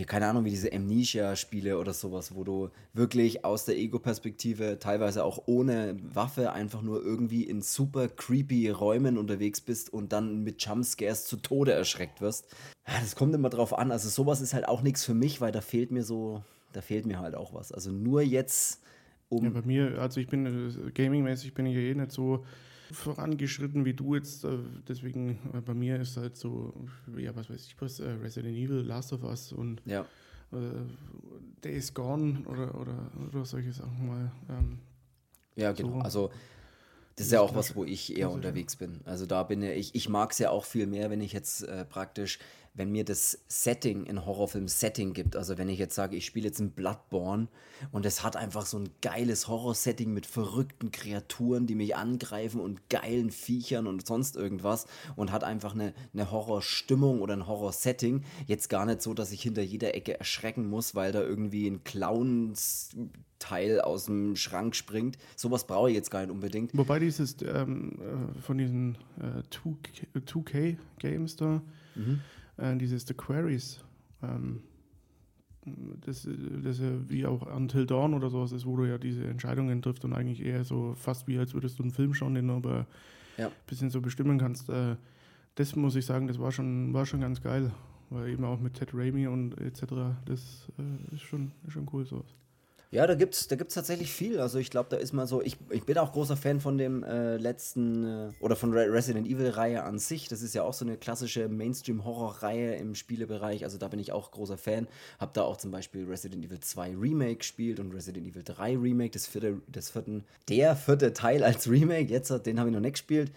[0.07, 5.43] keine Ahnung, wie diese Amnesia-Spiele oder sowas, wo du wirklich aus der Ego-Perspektive, teilweise auch
[5.47, 11.25] ohne Waffe, einfach nur irgendwie in super creepy Räumen unterwegs bist und dann mit Jumpscares
[11.25, 12.47] zu Tode erschreckt wirst.
[12.85, 13.93] Das kommt immer drauf an.
[13.93, 17.05] Also sowas ist halt auch nichts für mich, weil da fehlt mir so, da fehlt
[17.05, 17.73] mir halt auch was.
[17.73, 18.81] Also nur jetzt
[19.29, 19.45] um.
[19.45, 22.45] Ja, bei mir, also ich bin äh, gamingmäßig bin ich ja eh nicht so
[22.93, 24.45] vorangeschritten wie du jetzt.
[24.45, 24.59] Äh,
[24.89, 26.73] deswegen äh, bei mir ist halt so,
[27.17, 30.03] ja, was weiß ich was, Resident Evil, Last of Us und ja.
[30.53, 30.57] äh,
[31.65, 34.33] Days Gone oder, oder, oder solche Sachen mal.
[34.49, 34.79] Ähm,
[35.57, 35.99] ja, genau.
[35.99, 36.01] So.
[36.01, 36.31] Also
[37.17, 39.01] das ist ja auch was, wo ich eher also, unterwegs bin.
[39.07, 41.87] Also da bin ich, ich mag es ja auch viel mehr, wenn ich jetzt äh,
[41.87, 42.39] praktisch
[42.77, 45.35] wenn mir das Setting in Horrorfilm-Setting gibt.
[45.35, 47.49] Also wenn ich jetzt sage, ich spiele jetzt ein Bloodborne
[47.91, 52.89] und es hat einfach so ein geiles Horror-Setting mit verrückten Kreaturen, die mich angreifen und
[52.91, 54.87] geilen Viechern und sonst irgendwas
[55.17, 58.23] und hat einfach eine, eine Horrorstimmung oder ein Horror-Setting.
[58.47, 61.83] Jetzt gar nicht so, dass ich hinter jeder Ecke erschrecken muss, weil da irgendwie ein
[61.83, 62.91] Clowns
[63.39, 65.19] Teil aus dem Schrank springt.
[65.37, 66.71] Sowas brauche ich jetzt gar nicht unbedingt.
[66.77, 71.61] Wobei dieses ähm, äh, von diesen äh, 2K-Games da,
[71.95, 72.21] mhm
[72.57, 73.85] äh, dieses The Queries,
[74.23, 74.63] ähm,
[76.05, 76.29] das,
[76.63, 80.13] das wie auch Until Dawn oder sowas ist, wo du ja diese Entscheidungen triffst und
[80.13, 82.87] eigentlich eher so fast wie als würdest du einen Film schauen, den du aber
[83.37, 83.49] ja.
[83.49, 84.69] ein bisschen so bestimmen kannst.
[84.69, 84.97] Äh,
[85.57, 87.73] das muss ich sagen, das war schon, war schon ganz geil.
[88.11, 89.83] Weil eben auch mit Ted Raimi und etc.
[90.27, 92.37] Das äh, ist, schon, ist schon cool sowas.
[92.93, 94.39] Ja, da gibt es da gibt's tatsächlich viel.
[94.39, 97.03] Also ich glaube, da ist mal so, ich, ich bin auch großer Fan von dem
[97.03, 100.29] äh, letzten, äh, oder von Re Resident Evil-Reihe an sich.
[100.29, 103.65] Das ist ja auch so eine klassische Mainstream-Horror-Reihe im Spielebereich.
[103.65, 104.87] Also da bin ich auch großer Fan.
[105.19, 109.11] Hab da auch zum Beispiel Resident Evil 2 Remake gespielt und Resident Evil 3 Remake,
[109.11, 112.11] das vierte, das vierten, der vierte Teil als Remake.
[112.11, 113.33] Jetzt, den habe ich noch nicht gespielt.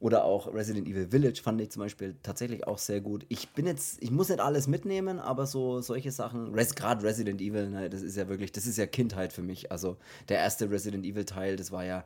[0.00, 3.26] Oder auch Resident Evil Village fand ich zum Beispiel tatsächlich auch sehr gut.
[3.28, 7.40] Ich bin jetzt, ich muss nicht alles mitnehmen, aber so solche Sachen, Res, gerade Resident
[7.40, 9.70] Evil, ne, das ist ja wirklich, das ist ja Kindheit für mich.
[9.70, 9.98] Also
[10.30, 12.04] der erste Resident Evil Teil, das war ja,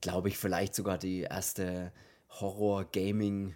[0.00, 1.92] glaube ich, vielleicht sogar die erste
[2.40, 3.54] Horror-Gaming-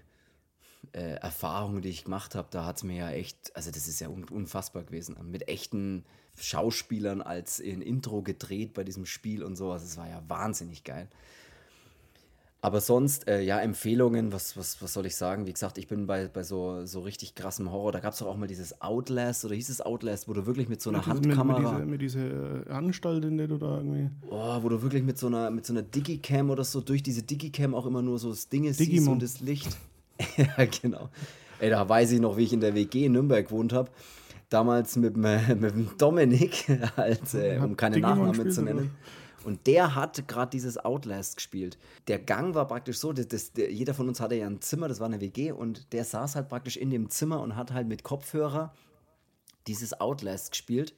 [0.92, 4.00] äh, Erfahrung, die ich gemacht habe, da hat es mir ja echt, also das ist
[4.00, 6.04] ja un unfassbar gewesen, mit echten
[6.38, 9.82] Schauspielern als in Intro gedreht bei diesem Spiel und sowas.
[9.82, 11.08] Das war ja wahnsinnig geil.
[12.66, 15.46] Aber sonst, äh, ja, Empfehlungen, was, was, was soll ich sagen?
[15.46, 17.92] Wie gesagt, ich bin bei, bei so, so richtig krassem Horror.
[17.92, 20.68] Da gab es doch auch mal dieses Outlast oder hieß es Outlast, wo du wirklich
[20.68, 21.78] mit so einer ja, Handkamera.
[21.78, 24.10] Mit, mit dieser diese Anstalt in der da irgendwie.
[24.28, 27.22] Oh, wo du wirklich mit so einer, mit so einer Digicam oder so durch diese
[27.22, 29.68] Digicam auch immer nur so das Ding siehst und das Licht.
[30.36, 31.08] ja, genau.
[31.60, 33.92] Ey, da weiß ich noch, wie ich in der WG in Nürnberg gewohnt habe.
[34.48, 38.78] Damals mit, mit dem Dominik, als, äh, um keine Nachnamen zu nennen.
[38.78, 38.90] Oder?
[39.46, 41.78] Und der hat gerade dieses Outlast gespielt.
[42.08, 44.88] Der Gang war praktisch so, das, das, der, jeder von uns hatte ja ein Zimmer,
[44.88, 47.86] das war eine WG, und der saß halt praktisch in dem Zimmer und hat halt
[47.86, 48.74] mit Kopfhörer
[49.68, 50.96] dieses Outlast gespielt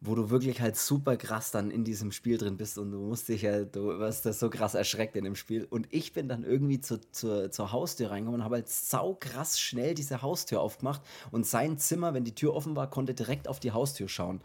[0.00, 3.28] wo du wirklich halt super krass dann in diesem Spiel drin bist und du musst
[3.28, 5.66] dich ja, du wirst das so krass erschreckt in dem Spiel.
[5.68, 9.58] Und ich bin dann irgendwie zu, zu, zur Haustür reingekommen und habe halt sau krass
[9.58, 13.58] schnell diese Haustür aufgemacht und sein Zimmer, wenn die Tür offen war, konnte direkt auf
[13.58, 14.40] die Haustür schauen.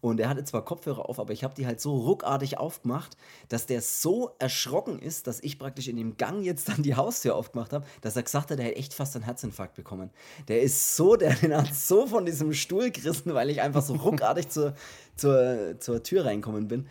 [0.00, 3.16] Und er hatte zwar Kopfhörer auf, aber ich habe die halt so ruckartig aufgemacht,
[3.48, 7.36] dass der so erschrocken ist, dass ich praktisch in dem Gang jetzt dann die Haustür
[7.36, 10.10] aufgemacht habe, dass er gesagt hat, er hätte echt fast einen Herzinfarkt bekommen.
[10.48, 14.48] Der ist so, der hat so von diesem Stuhl gerissen, weil ich einfach so ruckartig
[14.48, 14.74] zur
[15.16, 16.86] zur, zur Tür reinkommen bin.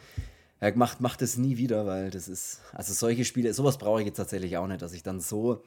[0.60, 4.08] Er macht, macht es nie wieder, weil das ist, also solche Spiele, sowas brauche ich
[4.08, 5.62] jetzt tatsächlich auch nicht, dass ich dann so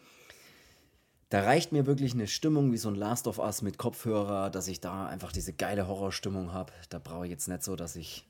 [1.31, 4.67] Da reicht mir wirklich eine Stimmung wie so ein Last of Us mit Kopfhörer, dass
[4.67, 6.73] ich da einfach diese geile Horrorstimmung habe.
[6.89, 8.27] Da brauche ich jetzt nicht so, dass ich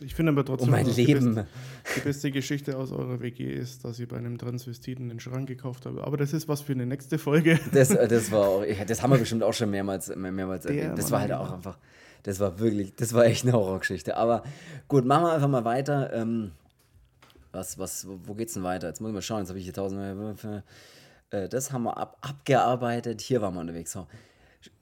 [0.00, 1.34] Ich finde aber trotzdem, um mein dass die Leben.
[1.34, 1.48] beste,
[1.96, 5.84] die beste Geschichte aus eurer WG ist, dass ihr bei einem Transvestiten den Schrank gekauft
[5.84, 5.98] habt.
[6.00, 7.60] Aber das ist was für eine nächste Folge.
[7.72, 10.98] Das, das war auch, ich- das haben wir bestimmt auch schon mehrmals, mehr- mehrmals erwähnt.
[10.98, 11.76] Das war halt auch einfach,
[12.22, 14.16] das war wirklich, das war echt eine Horrorgeschichte.
[14.16, 14.42] Aber
[14.88, 16.12] gut, machen wir einfach mal weiter.
[16.12, 16.52] Ähm,
[17.52, 18.88] was, was, wo- geht's denn weiter?
[18.88, 20.38] Jetzt muss ich mal schauen, jetzt habe ich hier tausend.
[21.30, 23.20] Äh, das haben wir ab, abgearbeitet.
[23.20, 23.92] Hier waren wir unterwegs.
[23.92, 24.06] So.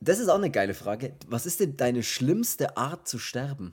[0.01, 1.13] Das ist auch eine geile Frage.
[1.29, 3.73] Was ist denn deine schlimmste Art zu sterben?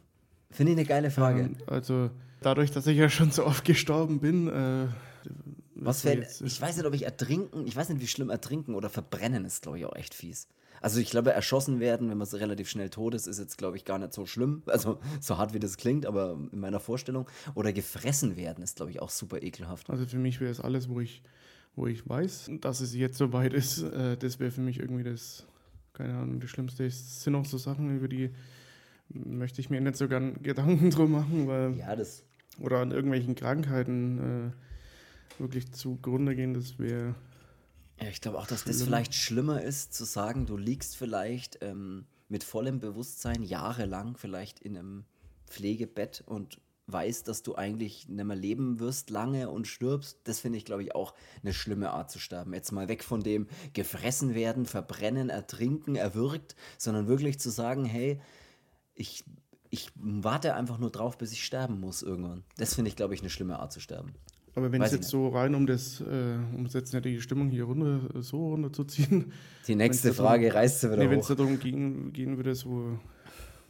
[0.51, 1.41] Finde ich eine geile Frage.
[1.41, 2.10] Ähm, also
[2.41, 4.88] dadurch, dass ich ja schon so oft gestorben bin, äh,
[5.75, 8.89] Was für, ich weiß nicht, ob ich ertrinken, ich weiß nicht, wie schlimm ertrinken oder
[8.89, 10.47] verbrennen ist, glaube ich, auch echt fies.
[10.81, 13.77] Also ich glaube, erschossen werden, wenn man so relativ schnell tot ist, ist jetzt, glaube
[13.77, 14.61] ich, gar nicht so schlimm.
[14.67, 17.27] Also so hart wie das klingt, aber in meiner Vorstellung.
[17.55, 19.89] Oder gefressen werden ist, glaube ich, auch super ekelhaft.
[19.89, 21.23] Also für mich wäre es alles, wo ich,
[21.75, 23.83] wo ich weiß, dass es jetzt soweit ist.
[23.93, 25.45] Äh, das wäre für mich irgendwie das,
[25.93, 26.85] keine Ahnung, das Schlimmste.
[26.85, 28.29] Es sind auch so Sachen, über die
[29.09, 32.23] möchte ich mir nicht so gern Gedanken drum machen, weil Ja, das.
[32.59, 34.51] oder an irgendwelchen Krankheiten
[35.39, 37.13] äh, wirklich zugrunde gehen, das wäre
[37.99, 42.05] Ja, ich glaube auch, dass das vielleicht schlimmer ist, zu sagen, du liegst vielleicht ähm,
[42.27, 45.05] mit vollem Bewusstsein jahrelang vielleicht in einem
[45.47, 50.19] Pflegebett und weißt, dass du eigentlich nicht mehr leben wirst lange und stirbst.
[50.25, 52.53] Das finde ich, glaube ich, auch eine schlimme Art zu sterben.
[52.53, 58.21] Jetzt mal weg von dem gefressen werden, verbrennen, ertrinken, erwürgt, sondern wirklich zu sagen, hey,
[58.93, 59.23] ich,
[59.69, 62.43] ich warte einfach nur drauf, bis ich sterben muss irgendwann.
[62.58, 64.13] Das finde ich, glaube ich, eine schlimme Art zu sterben.
[64.57, 67.19] Aber wenn Weiß es ich jetzt so rein, um das, äh, um jetzt nicht die
[67.21, 69.31] Stimmung hier runter, so runterzuziehen,
[69.67, 72.55] Die nächste Wenn's darum- Frage reißt sie wieder nee, wenn es darum gehen, gehen würde,
[72.55, 72.97] so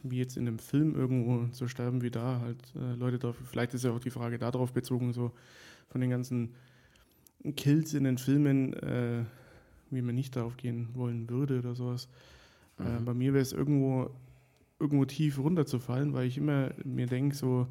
[0.04, 3.74] wie jetzt in einem Film irgendwo zu sterben, wie da halt äh, Leute drauf, vielleicht
[3.74, 5.32] ist ja auch die Frage darauf bezogen, so
[5.88, 6.54] von den ganzen
[7.56, 9.24] Kills in den Filmen, äh,
[9.90, 12.08] wie man nicht darauf gehen wollen würde oder sowas.
[12.78, 13.04] Äh, Mhm.
[13.04, 14.10] bei mir wäre es irgendwo,
[14.78, 17.66] irgendwo tief runterzufallen, weil ich immer mir denke, so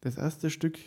[0.00, 0.78] das erste Stück,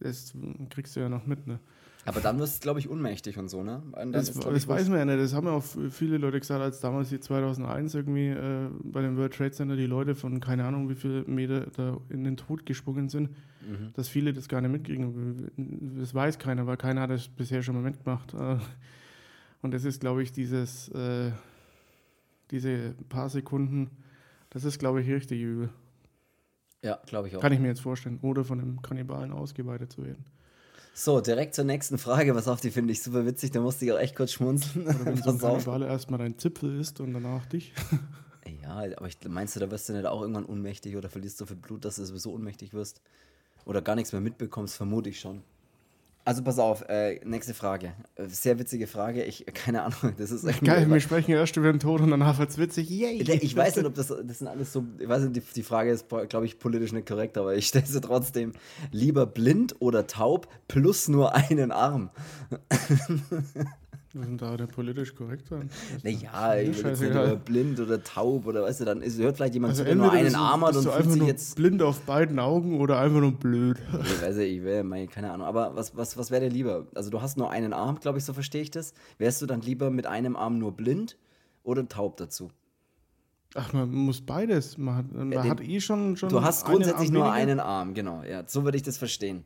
[0.00, 0.34] das
[0.70, 1.58] kriegst du ja noch mit, ne?
[2.06, 3.82] Aber dann wirst du, glaube ich, ohnmächtig und so, ne?
[3.92, 5.20] Und Das, ist, das weiß man ja nicht.
[5.20, 9.16] Das haben ja auch viele Leute gesagt, als damals die 2001 irgendwie äh, bei dem
[9.16, 12.66] World Trade Center die Leute von keine Ahnung wie viele Meter da in den Tod
[12.66, 13.30] gesprungen sind,
[13.66, 13.94] Mhm.
[13.94, 15.50] dass viele das gar nicht mitkriegen.
[15.98, 18.34] Das weiß keiner, weil keiner hat das bisher schon mal mitgemacht.
[18.34, 18.58] Äh,
[19.62, 21.30] Und das ist, glaube ich, dieses, äh,
[22.50, 23.90] diese paar Sekunden,
[24.50, 25.70] das ist, glaube ich, richtig übel.
[26.84, 27.40] Ja, glaube ich auch.
[27.40, 28.18] Kann ich mir jetzt vorstellen.
[28.20, 30.24] Oder von einem Kannibalen ausgeweitet zu werden.
[30.92, 32.34] So, direkt zur nächsten Frage.
[32.34, 33.50] Was auf, die finde ich super witzig.
[33.50, 34.86] Da musste ich auch echt kurz schmunzeln.
[34.86, 35.38] Oder wenn so ein.
[35.38, 37.72] Kannibale erstmal dein Zipfel ist und danach dich.
[38.62, 41.46] Ja, aber ich, meinst du, da wirst du nicht auch irgendwann ohnmächtig oder verlierst so
[41.46, 43.00] viel Blut, dass du sowieso ohnmächtig wirst?
[43.64, 44.76] Oder gar nichts mehr mitbekommst?
[44.76, 45.42] Vermute ich schon.
[46.26, 47.92] Also pass auf, äh, nächste Frage.
[48.16, 49.24] Äh, Sehr witzige Frage.
[49.24, 52.38] Ich, keine Ahnung, das ist irgendwie- Geil, wir sprechen erst über den Tod und danach
[52.38, 52.88] wird's witzig.
[52.88, 53.20] Yay!
[53.42, 55.90] Ich weiß nicht, ob das, das sind alles so, ich weiß nicht, die, die Frage
[55.90, 58.52] ist, glaube ich, politisch nicht korrekt, aber ich stelle sie trotzdem.
[58.90, 62.08] Lieber blind oder taub plus nur einen Arm?
[64.16, 65.68] Was sind da der politisch korrekt sein?
[66.04, 69.72] Naja, jetzt nicht über blind oder taub oder weißt du, dann ist, hört vielleicht jemand
[69.72, 71.56] Also zu, der nur einen Arm hat und fühlt sich jetzt.
[71.56, 73.76] blind auf beiden Augen oder einfach nur blöd.
[74.04, 75.46] Ich weiß nicht, ich will, mein, keine Ahnung.
[75.46, 76.86] Aber was, was, was wäre dir lieber?
[76.94, 78.94] Also, du hast nur einen Arm, glaube ich, so verstehe ich das.
[79.18, 81.18] Wärst du dann lieber mit einem Arm nur blind
[81.64, 82.50] oder taub dazu?
[83.56, 84.78] Ach, man muss beides.
[84.78, 87.94] Man hat, man Ja, den- hat eh schon, schon Du hast grundsätzlich nur einen Arm,
[87.94, 88.22] genau.
[88.22, 89.44] Ja, so würde ich das verstehen.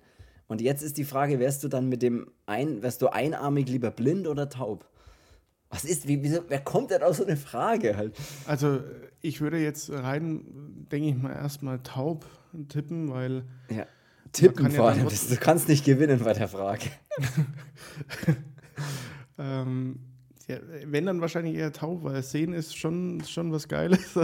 [0.48, 3.90] Und jetzt ist die Frage, wärst du dann mit dem ein, wärst du einarmig lieber
[3.90, 4.87] blind oder taub?
[5.70, 8.16] Was ist, wie, wieso, wer kommt denn auf so eine Frage halt?
[8.46, 8.80] Also,
[9.20, 12.24] ich würde jetzt rein, denke ich mal, erstmal taub
[12.68, 13.87] tippen, weil Ja.
[14.32, 16.87] Tippen ja vor allem, trotzdem- du kannst nicht gewinnen bei der Frage.
[19.38, 19.98] ähm,
[20.48, 20.56] ja,
[20.87, 24.00] wenn dann wahrscheinlich eher taub, weil sehen ist schon, schon was Geiles.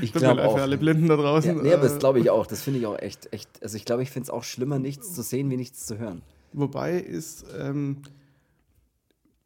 [0.00, 0.56] Ich glaube auch.
[0.56, 1.56] für alle Blinden da draußen.
[1.56, 2.46] Ja, nee, aber das Äh, glaube ich auch.
[2.46, 3.48] Das finde ich auch echt, echt.
[3.62, 6.22] Also ich glaube, ich finde es auch schlimmer, nichts zu sehen, wie nichts zu hören.
[6.52, 7.98] Wobei ist, ähm,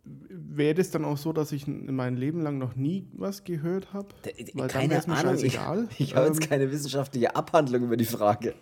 [0.04, 3.92] wäre das dann auch so, dass ich in meinem Leben lang noch nie was gehört
[3.92, 4.08] habe?
[4.54, 5.36] Dann Keine Ahnung.
[5.36, 5.44] Ich,
[5.98, 8.54] ich habe jetzt Ähm, keine wissenschaftliche Abhandlung über die Frage.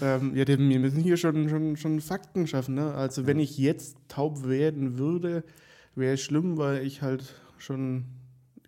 [0.00, 2.74] Ähm, ja, wir müssen hier schon, schon, schon Fakten schaffen.
[2.74, 2.94] Ne?
[2.94, 5.44] Also wenn ich jetzt taub werden würde,
[5.96, 8.04] wäre schlimm, weil ich halt schon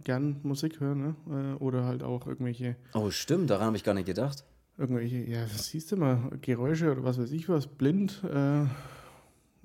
[0.05, 0.95] gern Musik höre.
[0.95, 1.15] Ne?
[1.31, 4.45] Äh, oder halt auch irgendwelche, Oh, stimmt, daran habe ich gar nicht gedacht.
[4.79, 8.67] irgendwelche, ja, was siehst du mal, Geräusche oder was weiß ich was, blind, äh,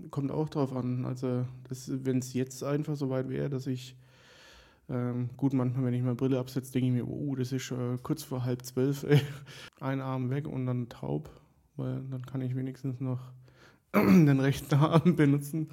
[0.10, 1.06] kommt auch drauf an.
[1.06, 1.46] Also
[1.88, 3.96] wenn es jetzt einfach so weit wäre, dass ich
[4.90, 7.98] ähm, gut, manchmal, wenn ich meine Brille absetze, denke ich mir, oh, das ist äh,
[8.04, 9.22] kurz vor halb zwölf, ey.
[9.80, 11.30] ein Arm weg und dann taub,
[11.78, 13.20] weil dann kann ich wenigstens noch
[13.96, 15.70] den rechten Arm benutzen.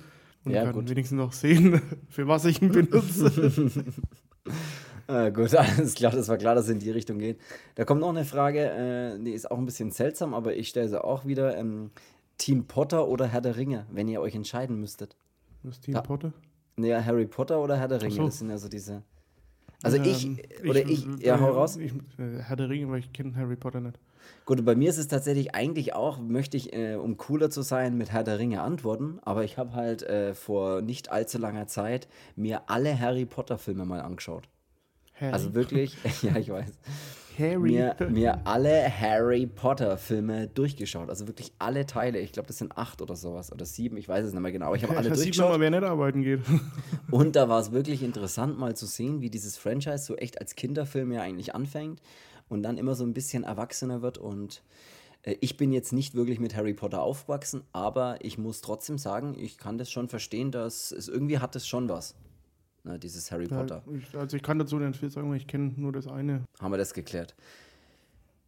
[0.49, 0.91] Und Ja, kann gut.
[0.91, 3.53] wenigstens noch sehen, für was ich ihn benutze.
[5.11, 7.39] Ah, gut, alles klar, das war klar, dass es in die Richtung geht.
[7.77, 10.89] Da kommt noch eine Frage, äh, die ist auch ein bisschen seltsam, aber ich stelle
[10.89, 11.57] sie auch wieder.
[11.57, 11.91] Ähm,
[12.37, 15.17] Team Potter oder Herr der Ringe, wenn ihr euch entscheiden müsstet?
[15.65, 16.03] Ist Team Ja.
[16.03, 16.33] Potter.
[16.77, 18.15] Naja, Harry Potter oder Herr der Ringe?
[18.15, 18.27] so.
[18.27, 19.03] Das sind ja so diese.
[19.83, 21.77] Also ich, Ähm, oder ich, ja, hau raus.
[21.79, 23.99] Ich, äh, Herr der Ringe, weil ich kenne Harry Potter nicht.
[24.45, 27.99] Gut, bei mir ist es tatsächlich eigentlich auch, möchte ich, äh, um cooler zu sein,
[27.99, 32.09] mit Herr der Ringe antworten, aber ich habe halt äh, vor nicht allzu langer Zeit
[32.35, 34.49] mir alle Harry Potter-Filme mal angeschaut.
[35.21, 36.73] Harry, Also wirklich, ja, ich weiß.
[37.39, 37.73] Harry.
[37.73, 41.09] Mir, mir alle Harry Potter-Filme durchgeschaut.
[41.09, 42.19] Also wirklich alle Teile.
[42.19, 43.53] Ich glaube, das sind acht oder sowas.
[43.53, 44.67] Oder sieben, ich weiß es nicht mehr genau.
[44.67, 45.51] Aber ich habe alle da sieht man durchgeschaut.
[45.51, 46.41] mal, wer nicht arbeiten geht.
[47.11, 50.57] Und da war es wirklich interessant, mal zu sehen, wie dieses Franchise so echt als
[50.57, 52.01] Kinderfilm ja eigentlich anfängt
[52.49, 54.19] und dann immer so ein bisschen erwachsener wird.
[54.19, 54.63] Und
[55.23, 59.37] äh, ich bin jetzt nicht wirklich mit Harry Potter aufgewachsen, aber ich muss trotzdem sagen,
[59.39, 62.15] ich kann das schon verstehen, dass es irgendwie hat es schon was.
[62.85, 63.83] Ne, dieses Harry Potter.
[63.87, 66.45] Ja, ich, also ich kann dazu nicht viel sagen, ich kenne nur das eine.
[66.61, 67.35] Haben wir das geklärt.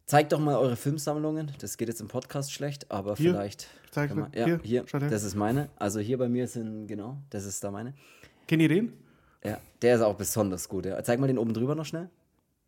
[0.05, 1.51] Zeigt doch mal eure Filmsammlungen.
[1.59, 3.67] Das geht jetzt im Podcast schlecht, aber Hier, vielleicht.
[3.91, 4.29] zeig mal.
[4.35, 5.69] ja, Hier, hier, das ist meine.
[5.77, 7.93] Also hier bei mir sind, genau, das ist da meine.
[8.47, 8.93] Kennt ihr den?
[9.43, 10.85] Ja, der ist auch besonders gut.
[10.85, 11.01] Ja.
[11.03, 12.09] Zeig mal den oben drüber noch schnell.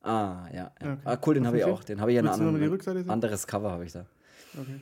[0.03, 0.71] Ah, ja.
[0.81, 0.93] ja.
[0.93, 0.97] Okay.
[1.05, 1.83] Ah, cool, den habe ich auch.
[1.83, 4.05] Den habe ich ja ein anderes Cover habe ich da.
[4.59, 4.81] Okay.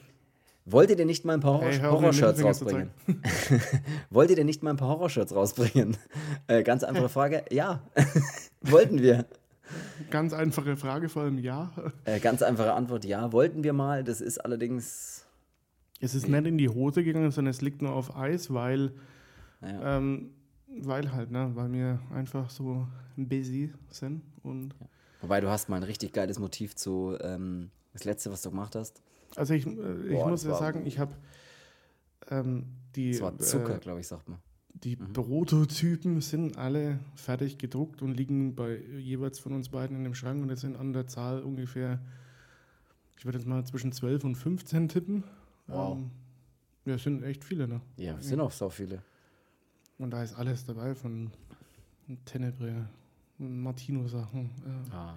[0.66, 2.92] Wollt ihr denn nicht mal ein paar Horror Hey, Horror-Shirts rausbringen?
[4.10, 5.98] Wollt ihr denn nicht mal ein paar Horror-Shirts rausbringen?
[6.48, 7.46] Äh, ganz einfache Frage.
[7.52, 7.82] Ja,
[8.62, 9.26] wollten wir.
[10.10, 11.72] Ganz einfache Frage, vor allem ja.
[12.04, 14.04] Äh, ganz einfache Antwort, ja, wollten wir mal.
[14.04, 15.26] Das ist allerdings,
[16.00, 18.92] Es ist nicht in die Hose gegangen, sondern es liegt nur auf Eis, weil,
[19.62, 20.32] naja, ähm,
[20.68, 24.74] weil halt, ne, weil wir einfach so busy sind und
[25.22, 28.76] wobei du hast mal ein richtig geiles Motiv zu ähm, das letzte, was du gemacht
[28.76, 29.02] hast.
[29.36, 29.70] also ich, äh,
[30.08, 31.14] ich Boah, muss das ja sagen, ich habe
[32.30, 34.40] ähm, die, Das war Zucker, äh, glaube ich, sagt man.
[34.74, 35.14] die Mhm.
[35.14, 40.42] Prototypen sind alle fertig gedruckt und liegen bei jeweils von uns beiden in dem Schrank
[40.42, 42.00] und es sind an der Zahl ungefähr,
[43.18, 45.24] ich würde jetzt mal zwischen 12 und 15 tippen.
[45.68, 45.98] Wow.
[45.98, 46.12] Ähm,
[46.86, 47.82] ja, es sind echt viele, ne?
[47.98, 49.02] Ja, es sind auch so viele.
[50.00, 51.30] Und da ist alles dabei von
[52.26, 52.88] Tenebre,
[53.42, 54.46] Martino-Sachen.
[54.66, 55.14] Äh, Ah.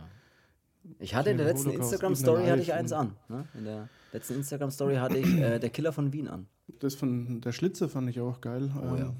[0.99, 3.13] Ich hatte in der letzten Instagram-Story hatte ich eins an.
[3.29, 3.47] Ne?
[3.55, 6.47] In der letzten Instagram-Story hatte ich äh, der Killer von Wien an.
[6.81, 8.71] Das von der Schlitze fand ich auch geil.
[8.77, 9.15] Oh, ja.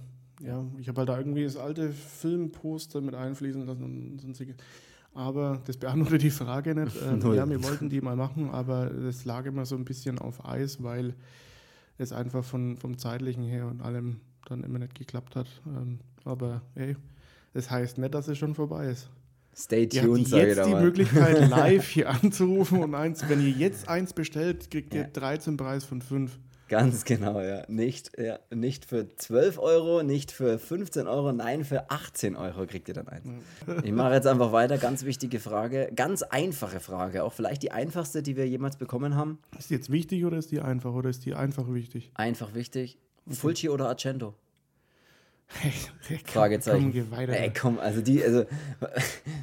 [0.47, 4.57] ja, ich habe halt da irgendwie das alte Filmposter mit einfließen lassen und sonstige.
[5.15, 6.97] Aber das beantwortet die Frage nicht.
[7.03, 10.45] Ähm, ja, wir wollten die mal machen, aber es lag immer so ein bisschen auf
[10.45, 11.15] Eis, weil
[11.97, 15.47] es einfach von, vom zeitlichen her und allem dann immer nicht geklappt hat.
[15.67, 16.97] Ähm, aber ey,
[17.55, 19.09] das heißt nicht, dass es schon vorbei ist.
[19.57, 20.83] Stay Ihr habt tuned, sag ich jetzt die mal.
[20.83, 25.07] Möglichkeit, live hier anzurufen und eins, wenn ihr jetzt eins bestellt, kriegt ihr Ja.
[25.07, 26.39] 13 Preis von 5.
[26.69, 27.63] Ganz genau, ja.
[27.69, 28.41] Nicht, ja.
[28.53, 33.07] nicht für 12 Euro, nicht für 15 Euro, nein, für 18 Euro kriegt ihr dann
[33.07, 33.29] eins.
[33.85, 34.79] Ich mache jetzt einfach weiter.
[34.79, 35.93] Ganz wichtige Frage.
[35.95, 37.23] Ganz einfache Frage.
[37.23, 39.39] Auch vielleicht die einfachste, die wir jemals bekommen haben.
[39.59, 42.11] Ist die jetzt wichtig oder ist die einfach oder ist die einfach wichtig?
[42.15, 42.99] Einfach wichtig.
[43.29, 44.35] Fulci oder Argento?
[46.07, 46.83] Hey, Fragezeichen.
[46.83, 47.33] Komm, geh weiter.
[47.33, 48.45] Ey, komm, also die, also,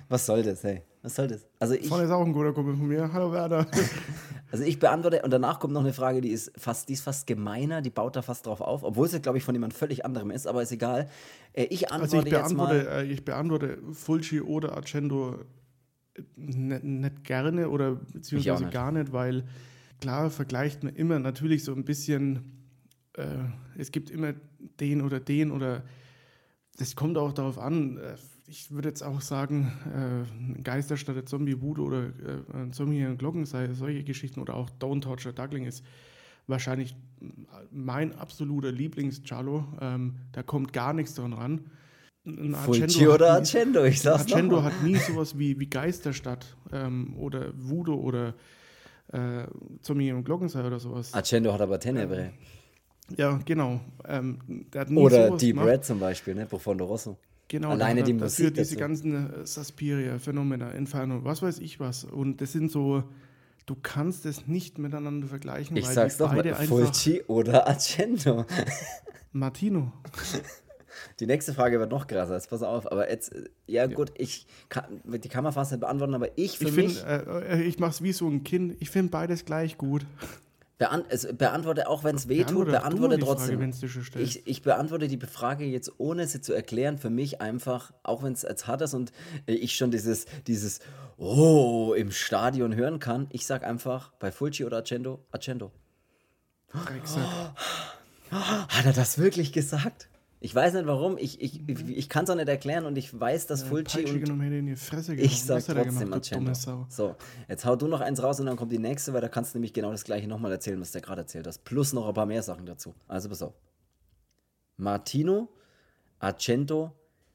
[0.09, 0.83] was soll das, hey?
[1.01, 1.47] Was soll das?
[1.59, 3.11] Also ich, Vorne ist auch ein guter Kumpel von mir.
[3.11, 3.65] Hallo Werner.
[4.51, 7.25] also ich beantworte, und danach kommt noch eine Frage, die ist fast, die ist fast
[7.25, 10.29] gemeiner, die baut da fast drauf auf, obwohl es, glaube ich, von jemand völlig anderem
[10.29, 11.09] ist, aber ist egal.
[11.53, 12.67] Äh, ich Also antworte ich jetzt mal.
[12.67, 15.39] beantworte, äh, ich beantworte Fulci oder Argento
[16.15, 18.73] äh, nicht, nicht gerne oder beziehungsweise nicht.
[18.73, 19.45] gar nicht, weil
[19.99, 22.60] klar vergleicht man immer natürlich so ein bisschen,
[23.21, 24.33] äh, es gibt immer
[24.79, 25.83] den oder den oder
[26.77, 27.97] das kommt auch darauf an.
[27.97, 28.15] äh,
[28.47, 29.71] Ich würde jetzt auch sagen,
[30.57, 34.55] äh, Geister statt der Zombie Voodoo oder äh, Zombie in Glocken sei solche Geschichten oder
[34.55, 35.83] auch Don't Torture Duckling ist
[36.47, 36.95] wahrscheinlich
[37.71, 39.65] mein absoluter Lieblings-Charlo.
[39.79, 41.61] Ähm, da kommt gar nichts dran ran.
[42.23, 44.63] Fulci oder Argento, ich sag's noch mal.
[44.63, 48.35] hat nie sowas wie, wie Geisterstadt ähm, oder Voodoo oder
[49.11, 49.45] äh,
[49.81, 51.13] Zombie im Glockensee oder sowas.
[51.13, 52.33] Argento hat aber Tenebre.
[53.17, 53.79] Ja, genau.
[54.07, 54.39] Ähm,
[54.95, 55.67] Oder Deep gemacht.
[55.67, 56.45] Red zum Beispiel, ne?
[56.45, 57.17] Profondo Rosso.
[57.47, 58.79] Genau, Alleine die dafür Musik diese dazu.
[58.79, 62.05] ganzen äh, Suspiria, Phenomena, Inferno, was weiß ich was.
[62.05, 63.03] Und das sind so,
[63.65, 68.45] du kannst es nicht miteinander vergleichen, Ich weil sag's doch mal, Fulci oder Argento.
[69.33, 69.91] Martino.
[71.19, 72.89] Die nächste Frage wird noch krasser, jetzt pass auf.
[72.91, 76.57] Aber jetzt, äh, ja gut, ich kann, die kann man fast nicht beantworten, aber ich
[76.57, 78.75] für Ich mich finde, äh, äh, ich mach's wie so ein Kind.
[78.79, 80.05] Ich finde beides gleich gut.
[80.81, 83.71] Beant es, beantworte, auch wenn es weh tut, Beantworte Frage, trotzdem.
[83.71, 84.15] stellst.
[84.15, 88.33] ich, ich beantworte die Frage jetzt, ohne sie zu erklären, für mich einfach, auch wenn
[88.33, 89.11] es jetzt hart ist und
[89.45, 90.79] äh, ich schon dieses, dieses
[91.17, 95.71] Oh im Stadion hören kann, ich sag einfach bei Fulci oder Argento, Argento.
[96.73, 97.27] Drecksack.
[98.31, 100.09] Hat er das wirklich gesagt?
[100.43, 103.17] Ich weiß nicht warum, ich, ich, ich, ich kann es auch nicht erklären und ich
[103.17, 105.29] weiß, dass Fulci Peitsche und genommen, in die Fresse gehauen.
[105.31, 106.55] ich sag hat trotzdem.
[106.55, 106.87] Sau?
[106.89, 107.15] So,
[107.47, 109.59] jetzt hau du noch eins raus und dann kommt die nächste, weil da kannst du
[109.59, 111.63] nämlich genau das gleiche nochmal erzählen, was der gerade erzählt hast.
[111.63, 112.95] Plus noch ein paar mehr Sachen dazu.
[113.07, 113.53] Also pass auf.
[114.77, 115.47] Martino,
[116.17, 116.91] Argento,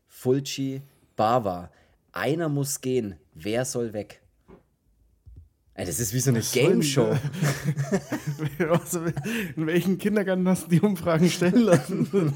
[0.09, 0.83] Fulci,
[1.15, 1.71] Bava.
[2.11, 3.15] Einer muss gehen.
[3.35, 4.21] Wer soll weg?
[5.79, 7.15] Ey, das ist wie so eine Was soll denn Game Show.
[8.71, 9.01] Also,
[9.57, 12.09] in welchen Kindergarten hast du die Umfragen stellen lassen?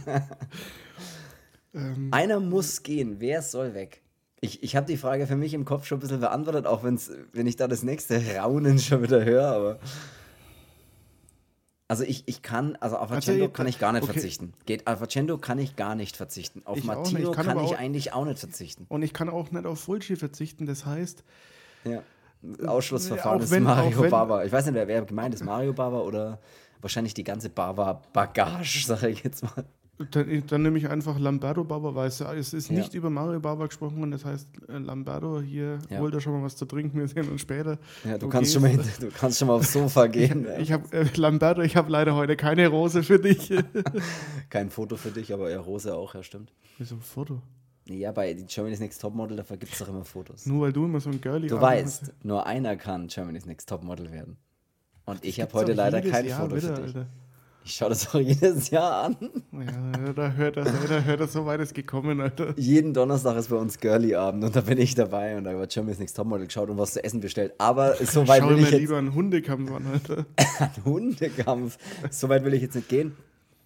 [1.74, 3.16] ähm, Einer muss gehen.
[3.20, 4.02] Wer soll weg?
[4.42, 7.10] Ich, ich habe die Frage für mich im Kopf schon ein bisschen beantwortet, auch wenn's,
[7.32, 9.78] wenn ich da das nächste Raunen schon wieder höre, aber.
[11.88, 14.12] Also ich, ich kann, also auf Also Argento ich- kann ich gar nicht okay.
[14.12, 14.52] verzichten.
[14.64, 16.62] Geht, auf Argento kann ich gar nicht verzichten.
[16.64, 18.84] Auf Ich Martino kann kann, aber ich eigentlich auch nicht verzichten.
[18.88, 20.66] und ich kann auch nicht auf Fulci verzichten.
[20.66, 21.24] Das heißt,
[21.84, 22.02] Ja.
[22.66, 24.44] Ausschlussverfahren auch ist wenn- Mario wenn- Bava.
[24.44, 26.38] Ich weiß nicht, wer, wer gemeint ist, Mario Bava oder
[26.80, 29.64] wahrscheinlich die ganze Bava-Bagage, sage ich jetzt mal.
[30.12, 32.20] dann, dann nehme ich einfach Lamberto Baba, weil es,
[32.54, 32.76] ist Ja.
[32.78, 35.98] nicht über Mario Baba gesprochen und das heißt, äh, Lamberto, hier, Ja.
[35.98, 37.76] hol dir schon mal was zu trinken, wir sehen uns später.
[38.04, 40.46] Ja, du, Du kannst schon mal du kannst schon mal aufs Sofa gehen.
[40.46, 40.56] ja.
[40.58, 43.52] Ich habe, äh, Lamberto, ich habe leider heute keine Rose für dich.
[44.48, 46.50] Kein Foto für dich, aber ja, Rose auch, ja, stimmt.
[46.78, 47.42] Wieso ein Foto?
[47.86, 50.46] Ja, bei Germany's Next Topmodel, dafür gibt es doch immer Fotos.
[50.46, 52.24] Nur weil du immer so ein Girlie Du weißt, hast.
[52.24, 54.36] nur einer kann Germany's Next Topmodel werden.
[55.06, 56.96] Und ich habe heute leider kein Jahr Foto wieder, für dich.
[56.96, 57.06] Alter.
[57.64, 59.16] Ich schaue das auch jedes Jahr an.
[59.52, 62.54] Ja, da hört er, da hört er, so weit ist gekommen, Alter.
[62.56, 65.98] Jeden Donnerstag ist bei uns Girly-Abend und da bin ich dabei und da wird Germany's
[65.98, 67.52] Next Topmodel geschaut und was zu essen bestellt.
[67.58, 70.26] Aber so weit Schau will mir ich jetzt lieber einen Hundekampf an, Alter.
[70.58, 71.76] einen Hundekampf.
[72.10, 73.14] So weit will ich jetzt nicht gehen.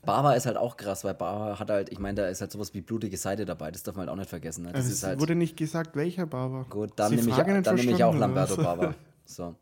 [0.05, 2.73] Baba ist halt auch krass, weil Baba hat halt, ich meine, da ist halt sowas
[2.75, 4.63] wie blutige Seite dabei, das darf man halt auch nicht vergessen.
[4.65, 4.69] Ne?
[4.73, 6.65] Das Also ist es halt, wurde nicht gesagt, welcher Barber.
[6.71, 8.57] gut, dann Sie nehme ich, dann nehme ich auch Lamberto?
[8.57, 8.95] Baba.
[9.25, 9.55] So,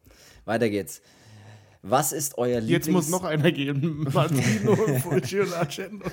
[0.44, 1.02] weiter geht's.
[1.82, 2.86] Was ist euer Lieblings...
[2.86, 4.06] Jetzt muss noch einer gehen.
[4.12, 6.08] Martino, Fulci und Argento.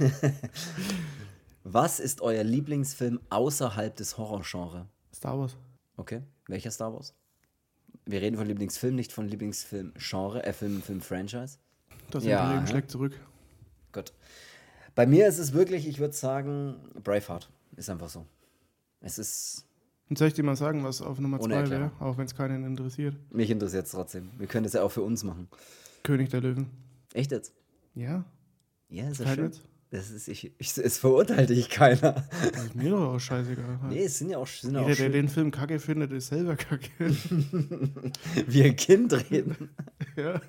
[1.63, 4.88] Was ist euer Lieblingsfilm außerhalb des Horrorgenres?
[5.13, 5.57] Star Wars.
[5.97, 7.13] Okay, welcher Star Wars?
[8.05, 11.57] Wir reden von Lieblingsfilm, nicht von Lieblingsfilm-Genre, äh, Film, Film-Franchise.
[12.09, 12.67] Das Ja, hä?
[12.67, 13.13] schlägt zurück.
[13.92, 14.14] Gut.
[14.96, 17.50] Bei mir ist es wirklich, ich würde sagen, Braveheart.
[17.76, 18.26] Ist einfach so.
[19.02, 19.66] Es ist,
[20.10, 22.66] Und soll ich dir mal sagen, was auf Nummer 2 wäre, auch wenn es keinen
[22.66, 23.16] interessiert?
[23.32, 24.30] mich interessiert es trotzdem.
[24.38, 25.48] Wir können das ja auch für uns machen.
[26.04, 26.70] König der Löwen.
[27.14, 27.54] Echt jetzt?
[27.96, 28.24] Ja,
[28.90, 29.46] Ja, ist ja schön.
[29.46, 29.62] Witz.
[29.92, 32.24] Das ist, ich, ich, es verurteilt dich keiner.
[32.54, 33.80] Das ist mir doch auch scheißegal.
[33.90, 36.28] Nee, es sind ja auch, sind ja Jeder, auch der den Film kacke findet, ist
[36.28, 36.90] selber kacke.
[38.48, 39.70] wie ein Kind reden.
[40.16, 40.40] ja.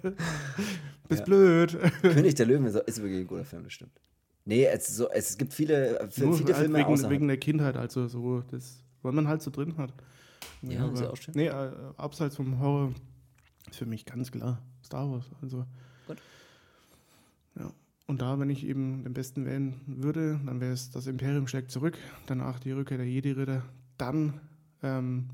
[1.08, 1.24] Bist Ja.
[1.24, 1.78] blöd.
[2.02, 3.98] König der Löwen ist, ist wirklich ein guter Film, das stimmt.
[4.44, 7.10] Nee, es, so, es gibt viele, Nur viele halt Filme wegen, außerhalb.
[7.10, 9.94] wegen der Kindheit, also so, das, was man halt so drin hat.
[10.62, 11.32] Ja, ist ja auch schön.
[11.34, 12.92] Nee, äh, abseits vom Horror
[13.70, 15.24] ist für mich ganz klar Star Wars.
[15.40, 15.64] Also.
[16.06, 16.18] Gut.
[17.58, 17.70] Ja.
[18.10, 21.70] Und da, wenn ich eben den besten wählen würde, dann wäre es das Imperium schlägt
[21.70, 21.96] zurück,
[22.26, 23.62] danach die Rückkehr der Jedi-Ritter,
[23.98, 24.40] dann
[24.82, 25.28] ähm,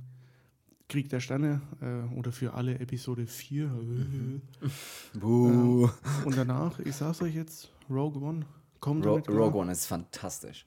[0.87, 3.71] Krieg der Sterne äh, oder für alle Episode 4.
[5.19, 5.89] Buh.
[6.27, 8.45] Und danach, ich sag's euch jetzt, Rogue One.
[8.81, 9.23] Kommt Ro.
[9.27, 10.67] Rogue One ist fantastisch.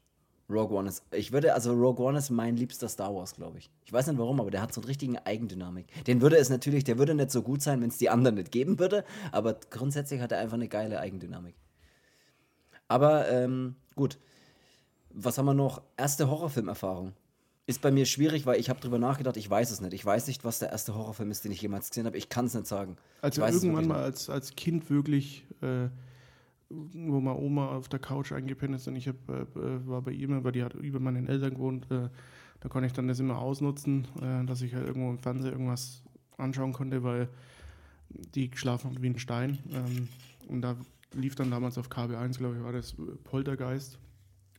[0.49, 3.69] Rogue One ist, ich würde, also Rogue One ist mein liebster Star Wars, glaube ich.
[3.85, 5.85] Ich weiß nicht warum, aber der hat so einen richtigen Eigendynamik.
[6.05, 8.51] Den würde es natürlich, der würde nicht so gut sein, wenn es die anderen nicht
[8.51, 11.53] geben würde, aber grundsätzlich hat er einfach eine geile Eigendynamik.
[12.89, 14.19] Aber ähm, gut,
[15.11, 15.81] was haben wir noch?
[15.95, 17.13] Erste Horrorfilmerfahrung.
[17.67, 19.93] Ist bei mir schwierig, weil ich habe drüber nachgedacht, ich weiß es nicht.
[19.93, 22.17] Ich weiß nicht, was der erste Horrorfilm ist, den ich jemals gesehen habe.
[22.17, 22.97] Ich kann es nicht sagen.
[23.21, 25.89] Also irgendwann mal als, als Kind wirklich, äh,
[26.69, 30.11] wo meine Oma auf der Couch eingepennt ist und ich hab, äh, äh, war bei
[30.11, 32.09] ihr, weil die hat über meinen Eltern gewohnt, äh,
[32.61, 36.01] da konnte ich dann das immer ausnutzen, äh, dass ich halt irgendwo im Fernsehen irgendwas
[36.37, 37.29] anschauen konnte, weil
[38.09, 39.59] die geschlafen haben wie ein Stein.
[39.71, 40.07] Ähm,
[40.47, 40.75] und da
[41.13, 43.99] lief dann damals auf KB1, glaube ich, war das äh, Poltergeist.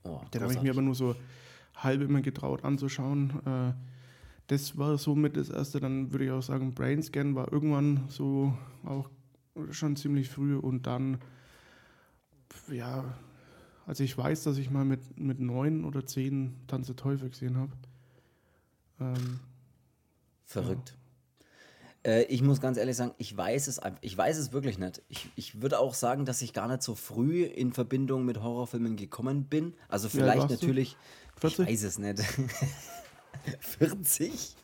[0.05, 1.15] Oh, Den habe ich mir aber nur so
[1.75, 3.41] halb immer getraut anzuschauen.
[3.47, 3.73] Äh,
[4.47, 5.81] das war somit das erste.
[5.81, 9.09] Dann würde ich auch sagen, Brainscan war irgendwann so auch
[9.71, 11.19] schon ziemlich früh und dann,
[12.71, 13.05] ja,
[13.87, 17.73] also ich weiß, dass ich mal mit, mit neun oder zehn Tanze Teufel gesehen habe.
[19.01, 19.41] Ähm,
[20.45, 20.97] Verrückt.
[22.03, 25.03] Äh, ich muss ganz ehrlich sagen, ich weiß es ich weiß es wirklich nicht.
[25.09, 28.97] Ich, ich würde auch sagen, dass ich gar nicht so früh in Verbindung mit Horrorfilmen
[28.97, 29.75] gekommen bin.
[29.89, 30.55] Also vielleicht du?
[30.55, 30.97] natürlich.
[31.37, 31.61] 40?
[31.61, 32.19] Ich weiß es nicht.
[33.61, 34.57] 40?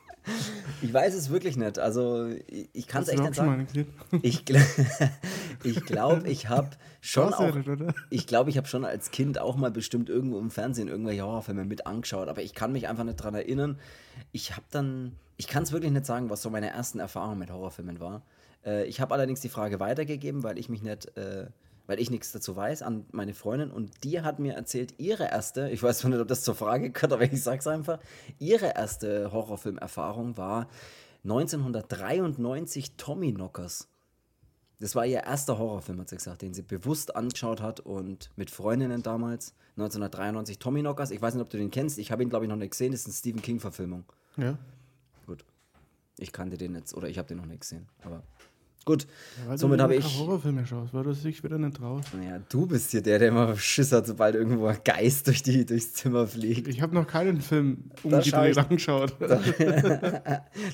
[0.83, 1.79] Ich weiß es wirklich nicht.
[1.79, 3.67] Also ich, ich kann es echt nicht sagen.
[4.23, 4.45] Ich,
[5.65, 7.55] ich glaube, ich habe schon auch.
[7.55, 7.95] nicht?
[8.11, 11.65] Ich glaube, ich habe schon als Kind auch mal bestimmt irgendwo im Fernsehen irgendwelche Horrorfilme
[11.65, 13.79] mit angeschaut, aber ich kann mich einfach nicht dran erinnern.
[14.33, 17.51] Ich habe dann, ich kann es wirklich nicht sagen, was so meine ersten Erfahrungen mit
[17.51, 18.23] Horrorfilmen war.
[18.65, 21.47] Äh, ich habe allerdings die Frage weitergegeben, weil ich mich nicht, äh,
[21.87, 25.71] weil ich nichts dazu weiß, an meine Freundin und die hat mir erzählt, ihre erste,
[25.71, 27.99] ich weiß nicht, ob das zur Frage gehört, aber ich sag's einfach,
[28.39, 30.69] ihre erste Horrorfilmerfahrung war
[31.25, 33.89] 1993 Tommy Knockers.
[34.79, 38.51] Das war ihr erster Horrorfilm, hat sie gesagt, den sie bewusst angeschaut hat und mit
[38.51, 39.55] Freundinnen damals.
[39.77, 41.11] 1993 Tommy Knockers.
[41.11, 41.99] Ich weiß nicht, ob du den kennst.
[41.99, 42.93] Ich habe ihn, glaube ich, noch nicht gesehen.
[42.93, 44.05] Das ist eine Stephen King-Verfilmung.
[44.37, 44.59] Ja.
[45.27, 45.45] Gut.
[46.19, 47.89] Ich kannte den jetzt, oder ich habe den noch nicht gesehen.
[48.03, 48.23] Aber
[48.87, 49.07] gut.
[49.47, 50.19] Ja, Somit habe ich.
[50.19, 52.09] Horrorfilme schaust, weil du dich wieder nicht traust.
[52.25, 55.67] Ja, du bist hier der, der immer Schiss hat, sobald irgendwo ein Geist durch die,
[55.67, 56.69] durchs Zimmer fliegt.
[56.69, 59.15] Ich habe noch keinen Film Da schau ich- umgedreht angeschaut.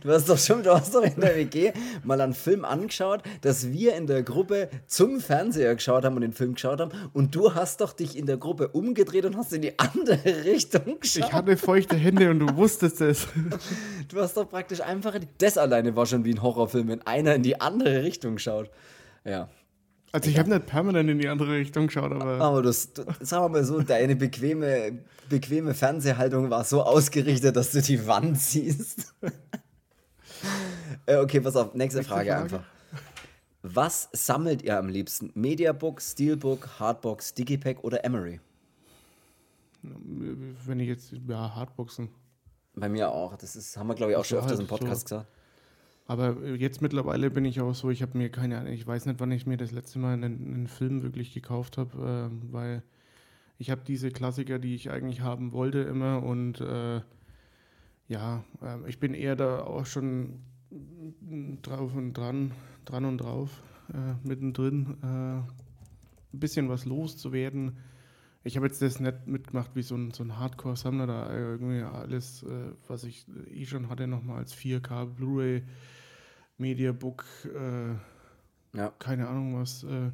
[0.02, 1.72] Du hast doch schon, du hast doch in der WG
[2.04, 6.32] mal einen Film angeschaut, dass wir in der Gruppe zum Fernseher geschaut haben und den
[6.32, 6.90] Film geschaut haben.
[7.12, 11.00] Und du hast doch dich in der Gruppe umgedreht und hast in die andere Richtung
[11.00, 11.24] geschaut.
[11.28, 13.26] Ich hatte feuchte Hände und du wusstest es.
[14.08, 15.14] Du hast doch praktisch einfach.
[15.14, 18.70] in- Das alleine war schon wie ein Horrorfilm, wenn einer in die andere Richtung schaut.
[19.24, 19.48] Ja.
[20.12, 23.44] Also ich habe nicht permanent in die andere Richtung geschaut, aber Aber das, du, sagen
[23.44, 24.98] wir mal so, deine bequeme,
[25.30, 29.14] bequeme Fernsehhaltung war so ausgerichtet, dass du die Wand siehst.
[31.06, 32.42] Äh, okay, pass auf, nächste, Nächste Frage, Frage.
[32.42, 32.64] einfach.
[33.62, 35.30] Was sammelt ihr am liebsten?
[35.34, 38.40] Mediabook, Steelbook, Hardbox, Digipack oder Emery?
[39.82, 42.08] wenn ich jetzt, ja, Hardboxen.
[42.74, 43.36] Bei mir auch.
[43.36, 44.76] Das ist, haben wir, glaube ich, auch schon öfters im halt so.
[44.76, 45.26] Podcast gesagt.
[46.06, 49.20] Aber jetzt mittlerweile bin ich auch so, ich habe mir keine Ahnung, ich weiß nicht,
[49.20, 52.82] wann ich mir das letzte Mal einen, einen Film wirklich gekauft habe, äh, weil
[53.58, 57.00] ich habe diese Klassiker, die ich eigentlich haben wollte immer und äh,
[58.08, 60.40] ja, äh, ich bin eher da auch schon
[61.62, 62.52] drauf und dran,
[62.84, 65.06] dran und drauf, äh, mittendrin, äh,
[66.34, 67.76] ein bisschen was loszuwerden.
[68.44, 72.42] Ich habe jetzt das nicht mitgemacht wie so ein, so ein Hardcore-Sammler, da irgendwie alles,
[72.42, 75.62] äh, was ich eh schon hatte, nochmal als 4K Blu-ray,
[76.58, 77.94] Mediabook, äh,
[78.76, 78.90] Ja.
[78.98, 80.10] keine Ahnung was, äh,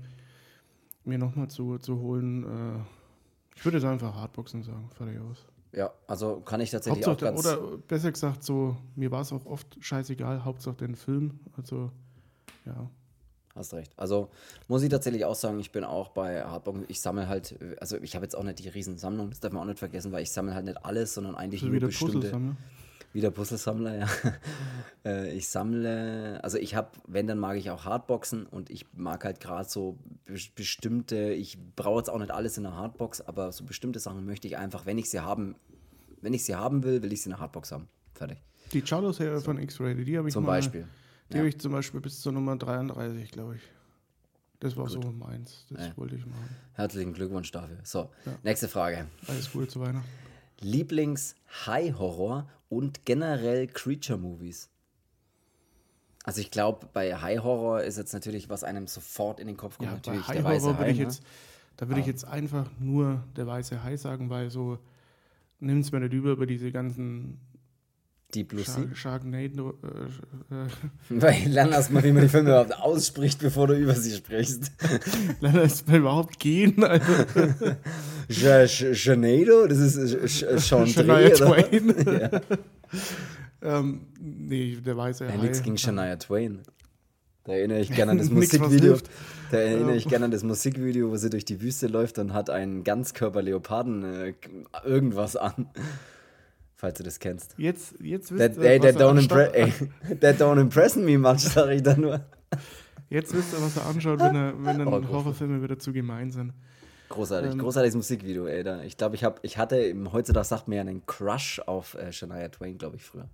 [1.05, 2.45] mir nochmal zu, zu holen.
[2.45, 2.81] Äh,
[3.57, 5.47] ich würde jetzt einfach Hardboxen sagen, fertig aus.
[5.73, 7.47] Ja, also kann ich tatsächlich Hauptsache, auch ganz.
[7.47, 11.41] oder besser gesagt, so, mir war es auch oft scheißegal, Hauptsache den Film.
[11.57, 11.91] Also,
[12.65, 12.91] ja.
[13.59, 13.93] Hast recht.
[13.97, 14.31] Also
[14.69, 16.79] muss ich tatsächlich auch sagen, ich bin auch bei Hardbox.
[16.87, 19.67] Ich sammle halt, also ich habe jetzt auch nicht die Riesensammlung, das darf man auch
[19.67, 22.15] nicht vergessen, weil ich sammle halt nicht alles, sondern eigentlich So nur wie der bestimmte.
[22.19, 22.57] Puzzlesammler.
[23.13, 24.07] Wieder Puzzlesammler, ja.
[25.05, 29.25] Äh, ich sammle, also ich habe, wenn, dann mag ich auch Hardboxen und ich mag
[29.25, 29.97] halt gerade so
[30.29, 34.25] bes- bestimmte, ich brauche jetzt auch nicht alles in einer Hardbox, aber so bestimmte Sachen
[34.27, 35.55] möchte ich einfach, wenn ich sie haben,
[36.21, 37.89] wenn ich sie haben will, will ich sie in einer Hardbox haben.
[38.15, 38.39] Fertig.
[38.73, 40.87] Die Charlo-Serie von X-Rated, die habe ich Zum mal, Beispiel.
[41.31, 41.39] Die Ja.
[41.41, 43.63] habe ich zum Beispiel bis zur Nummer 33, glaube ich.
[44.61, 45.67] Das war so meins.
[45.71, 45.97] Das Ja.
[45.97, 46.49] wollte ich machen.
[46.73, 47.79] Herzlichen Glückwunsch dafür.
[47.85, 48.33] So, Ja.
[48.43, 49.07] nächste Frage.
[49.29, 50.09] Alles Gute zu Weihnachten.
[50.61, 54.69] Lieblings-High-Horror und generell Creature-Movies?
[56.25, 59.89] Also ich glaube, bei High-Horror ist jetzt natürlich, was einem sofort in den Kopf kommt,
[59.89, 60.93] Ja, bei natürlich High der weiße Horror würde Hai.
[60.93, 61.05] ich ne?
[61.05, 61.23] jetzt,
[61.77, 64.79] da würde ich jetzt einfach nur der weiße Hai sagen, weil so
[65.61, 67.41] nimm es mir nicht über über diese ganzen
[68.35, 68.95] Deep Blue Sea.
[68.95, 69.79] Sharknado.
[69.83, 70.69] Äh, äh,
[71.09, 74.71] Weil lern erst mal, wie man die Filme überhaupt ausspricht, bevor du über sie sprichst.
[75.41, 76.85] Lass es mal überhaupt gehen.
[76.85, 77.07] Also,
[78.29, 79.67] Sharknado?
[79.67, 80.87] Das ist Sean?
[80.87, 81.95] Twain.
[82.07, 82.41] ja.
[83.63, 85.39] ähm, nee, der weiße ja, Hai.
[85.39, 86.61] nichts gegen Shania Twain.
[87.45, 88.99] Da erinnere ich gerne an das Nix, Musikvideo.
[89.51, 92.51] Da erinnere ich gerne an das Musikvideo, wo sie durch die Wüste läuft und hat
[92.51, 94.35] einen Ganzkörper-Leoparden äh,
[94.85, 95.71] irgendwas an.
[96.81, 97.57] Falls du das kennst.
[97.59, 99.73] Jetzt, jetzt wisst That, ihr, ey, was that, er don't impre ey,
[100.21, 102.25] that don't impress me much, sag ich da nur.
[103.11, 105.11] Jetzt wisst ihr, was er anschaut, wenn, er, wenn Oh, dann groß.
[105.11, 106.53] Horrorfilme wieder zu gemein sind.
[107.09, 107.59] Großartig, Ähm.
[107.59, 108.63] großartiges Musikvideo, ey.
[108.63, 111.95] Da, ich glaube, ich, hab, ich hatte, im, heutzutage sagt man ja einen Crush auf
[111.95, 113.29] äh, Shania Twain, glaube ich, früher.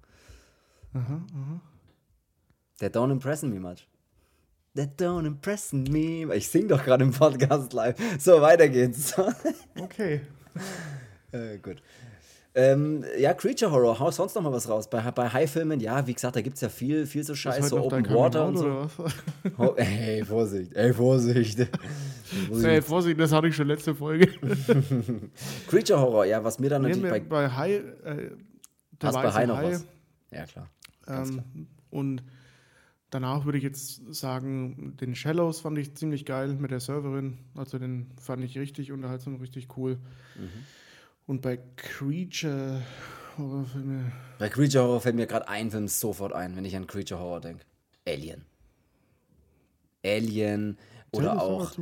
[0.94, 1.02] Aha,
[1.34, 1.60] aha.
[2.78, 3.86] That don't impress me much.
[4.74, 6.32] That don't impress me.
[6.34, 7.96] Ich sing doch gerade im Podcast live.
[8.18, 9.14] So, weiter geht's.
[9.80, 10.22] Okay.
[11.32, 11.82] äh, gut.
[12.56, 14.88] Ähm, ja, Creature Horror, hau sonst noch mal was raus.
[14.88, 17.56] Bei, bei High-Filmen, ja, wie gesagt, da gibt es ja viel, viel so Ist Scheiß,
[17.56, 18.86] heute so Open Water und so.
[19.58, 21.58] Oh, ey, Vorsicht, ey, Vorsicht.
[22.48, 22.68] Vorsicht.
[22.68, 24.28] Ey, Vorsicht, das hatte ich schon letzte Folge.
[25.68, 27.48] Creature Horror, ja, was mir dann Nehmen natürlich bei.
[27.48, 28.30] bei Hai, äh,
[29.02, 29.86] Hast bei High noch Hai, was?
[30.30, 30.70] Ja, klar.
[31.06, 31.44] Ganz klar.
[31.54, 32.22] Ähm, und
[33.10, 37.38] danach würde ich jetzt sagen, den Shallows fand ich ziemlich geil mit der Serverin.
[37.56, 39.98] Also den fand ich richtig unterhaltsam, richtig cool.
[40.36, 40.48] Mhm.
[41.26, 42.82] Und bei Creature
[43.38, 47.20] Horrorfilme, Bei Creature Horror fällt mir gerade ein Film sofort ein, wenn ich an Creature
[47.20, 47.64] Horror denke.
[48.06, 48.44] Alien.
[50.04, 50.78] Alien
[51.12, 51.72] oder auch.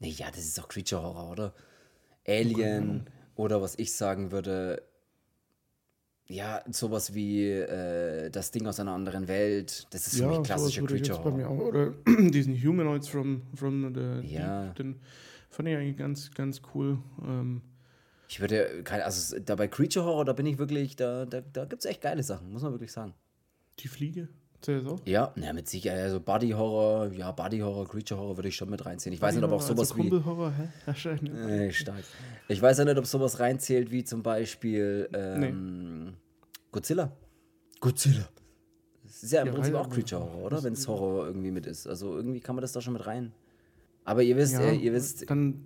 [0.00, 1.54] Nee, ja, das ist doch Creature Horror, oder?
[2.28, 4.82] Alien oder was ich sagen würde.
[6.26, 9.88] Ja, sowas wie äh, das Ding aus einer anderen Welt.
[9.90, 11.60] Das ist für mich ich Creature jetzt bei mir Horror.
[11.62, 11.68] auch.
[11.68, 11.90] Oder
[12.30, 14.66] diesen Humanoids from, from the Ja.
[14.66, 15.00] Deep, den
[15.48, 16.98] fand ich eigentlich ganz, ganz cool.
[17.26, 17.62] Ähm,
[18.30, 21.64] ich würde, keine, also da bei Creature Horror, da bin ich wirklich, da, da, da
[21.64, 23.12] gibt es echt geile Sachen, muss man wirklich sagen.
[23.80, 24.28] Die Fliege?
[24.60, 25.00] Zählt auch?
[25.04, 26.02] Ja, na, mit Sicherheit.
[26.02, 29.12] Also Body Horror, ja, Body Horror, Creature Horror würde ich schon mit reinziehen.
[29.12, 30.10] Ich weiß nicht, ob auch sowas also wie.
[30.12, 30.68] Horror, hä?
[30.86, 31.34] Wahrscheinlich.
[31.34, 32.04] Äh, stark.
[32.46, 36.12] Ich weiß ja nicht, ob sowas reinzählt wie zum Beispiel ähm, nee.
[36.70, 37.10] Godzilla.
[37.80, 38.28] Godzilla.
[39.02, 40.62] Das ist ja im ja, Prinzip auch Creature Horror, oder?
[40.62, 41.88] Wenn es Horror irgendwie mit ist.
[41.88, 43.32] Also irgendwie kann man das da schon mit rein.
[44.04, 45.28] Aber ihr wisst, ja, äh, ihr wisst.
[45.28, 45.64] Dann,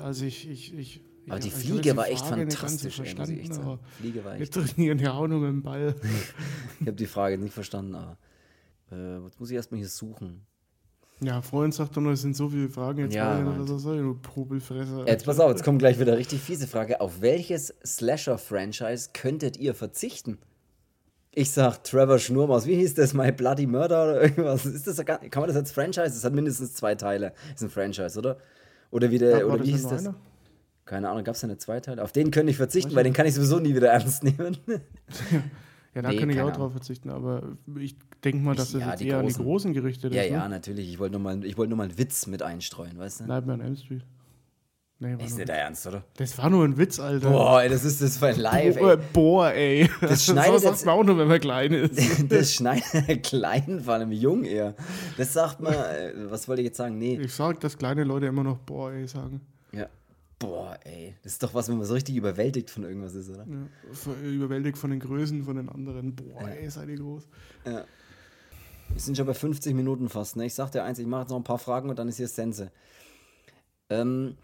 [0.00, 3.78] also ich, ich, ich aber die Fliege war echt fantastisch, ey, muss ich echt sagen.
[3.98, 4.40] Fliege war echt.
[4.56, 5.94] Wir trainieren ja auch nur mit dem Ball.
[6.80, 8.16] ich habe die Frage nicht verstanden, aber
[8.92, 10.46] äh, jetzt muss ich erstmal hier suchen.
[11.20, 13.00] Ja, Freund sagt doch noch, es sind so viele Fragen.
[13.00, 15.04] Jetzt ja, oder so soll du Probelfresser.
[15.06, 17.00] Jetzt pass auf, jetzt kommt gleich wieder richtig fiese Frage.
[17.00, 20.38] Auf welches Slasher-Franchise könntet ihr verzichten?
[21.32, 22.66] Ich sag Trevor Schnurmaus.
[22.66, 23.14] Wie hieß das?
[23.14, 24.64] My Bloody Murder oder irgendwas?
[24.64, 26.10] Ist das, kann man das als Franchise?
[26.10, 27.32] Das hat mindestens zwei Teile.
[27.54, 28.38] Ist ein Franchise, oder?
[28.90, 30.06] Oder wie, der, ja, oder wie hieß das?
[30.06, 30.14] Eine?
[30.88, 32.00] Keine Ahnung, gab es da eine Zweiteil?
[32.00, 34.56] Auf den könnte ich verzichten, weil den kann ich sowieso nie wieder ernst nehmen.
[35.94, 36.54] ja, da nee, kann ich auch Ahnung.
[36.54, 37.42] drauf verzichten, aber
[37.78, 40.30] ich denke mal, dass das ja, jetzt eher großen, an die großen Gerichte Ja, ist,
[40.30, 40.48] ja, ne?
[40.48, 40.88] natürlich.
[40.88, 43.24] Ich wollte nur, mal, wollt nur mal einen Witz mit einstreuen, weißt du?
[43.26, 44.02] Nightmare on Elm Street.
[45.00, 46.04] Nee, ist nicht der Ernst, oder?
[46.16, 47.30] Das war nur ein Witz, Alter.
[47.30, 48.98] Boah, ey, das ist das für ein Live, boah, ey.
[49.12, 49.90] Boah, ey.
[50.00, 52.24] Das schneidet so sagt man auch nur, wenn man klein ist.
[52.32, 54.74] das schneidet klein, vor allem jung eher.
[55.18, 56.98] Das sagt man, äh, was wollte ich jetzt sagen?
[56.98, 57.18] Nee.
[57.20, 59.42] Ich sag, dass kleine Leute immer noch boah, ey sagen.
[59.72, 59.86] Ja.
[60.38, 61.16] Boah, ey.
[61.22, 63.44] Das ist doch was, wenn man so richtig überwältigt von irgendwas ist, oder?
[63.46, 66.14] Ja, überwältigt von den Größen von den anderen.
[66.14, 66.48] Boah, ja.
[66.48, 67.28] ey, seid ihr groß.
[67.64, 67.84] Ja.
[68.88, 70.46] Wir sind schon bei 50 Minuten fast, ne?
[70.46, 72.28] Ich sag dir eins, ich mache jetzt noch ein paar Fragen und dann ist hier
[72.28, 72.70] Sense.
[73.90, 74.36] Ähm,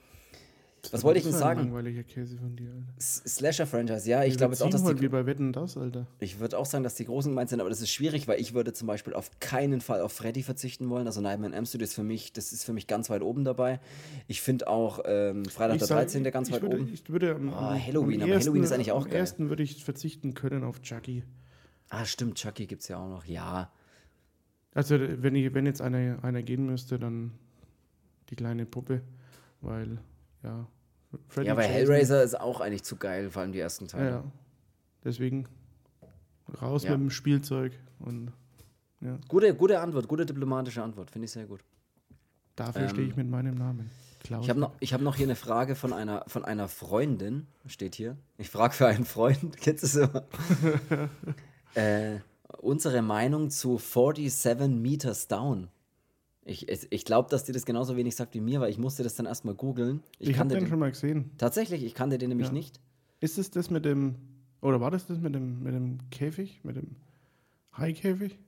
[0.93, 1.61] was wollte ich denn sagen?
[1.61, 2.93] Langweiliger Käse von dir, Alter.
[3.01, 5.01] Slasher-Franchise, ja, ich glaube jetzt auch, dass die.
[5.01, 6.07] wie bei Wetten das, Alter.
[6.21, 8.55] Ich würde auch sagen, dass die großen gemeint sind, aber das ist schwierig, weil ich
[8.55, 11.07] würde zum Beispiel auf keinen Fall auf Freddy verzichten wollen.
[11.07, 13.45] Also Nightmare on Elm Street ist für mich, das ist für mich ganz weit oben
[13.45, 13.81] dabei.
[14.27, 16.25] Ich finde auch ähm, Freitag der 13.
[16.25, 16.91] ganz weit würde, oben.
[16.93, 19.15] Ich würde oh, Halloween, aber ersten, Halloween ist eigentlich auch geil.
[19.15, 21.25] Am ersten würde ich verzichten können auf Chucky.
[21.89, 23.71] Ah, stimmt, Chucky gibt es ja auch noch, ja.
[24.75, 27.33] Also, wenn, ich, wenn jetzt einer, einer gehen müsste, dann
[28.31, 29.03] die kleine Puppe,
[29.61, 29.99] weil,
[30.43, 30.67] ja,
[31.29, 34.11] Freddy ja, weil Hellraiser ist auch eigentlich zu geil, vor allem die ersten Teile.
[34.11, 34.25] Ja,
[35.05, 35.47] deswegen
[36.61, 36.93] raus ja.
[36.93, 38.33] mit dem Spielzeug und
[39.01, 39.19] ja.
[39.29, 41.61] Gute, gute Antwort, gute diplomatische Antwort, finde ich sehr gut.
[42.57, 43.91] Dafür ähm, stehe ich mit meinem Namen.
[44.21, 44.45] Klaus.
[44.45, 48.17] Ich habe noch, hab noch hier eine Frage von einer, von einer Freundin, steht hier.
[48.39, 50.09] Ich frage für einen Freund, kennst du so?
[51.75, 52.21] äh,
[52.59, 55.69] unsere Meinung zu 47 Meters Down.
[56.47, 59.15] Ich, ich glaube, dass dir das genauso wenig sagt wie mir, weil ich musste das
[59.15, 60.03] dann erstmal googeln.
[60.19, 61.31] Ich, ich habe den, den schon mal gesehen.
[61.39, 62.53] Tatsächlich, ich kannte den nämlich ja.
[62.53, 62.81] nicht.
[63.21, 64.17] Ist es das mit dem,
[64.61, 66.97] oder war das das mit dem, mit dem Käfig, mit dem
[67.73, 68.39] Haikäfig?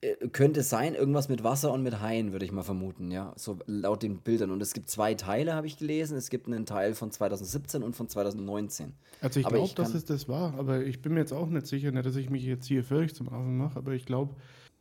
[0.00, 3.32] Äh, könnte sein, irgendwas mit Wasser und mit Haien, würde ich mal vermuten, ja.
[3.36, 4.52] So laut den Bildern.
[4.52, 6.16] Und es gibt zwei Teile, habe ich gelesen.
[6.16, 8.92] Es gibt einen Teil von 2017 und von 2019.
[9.20, 11.90] Also ich glaube, dass es das war, aber ich bin mir jetzt auch nicht sicher,
[11.90, 14.36] nicht, dass ich mich jetzt hier völlig zum Affen mache, aber ich glaube,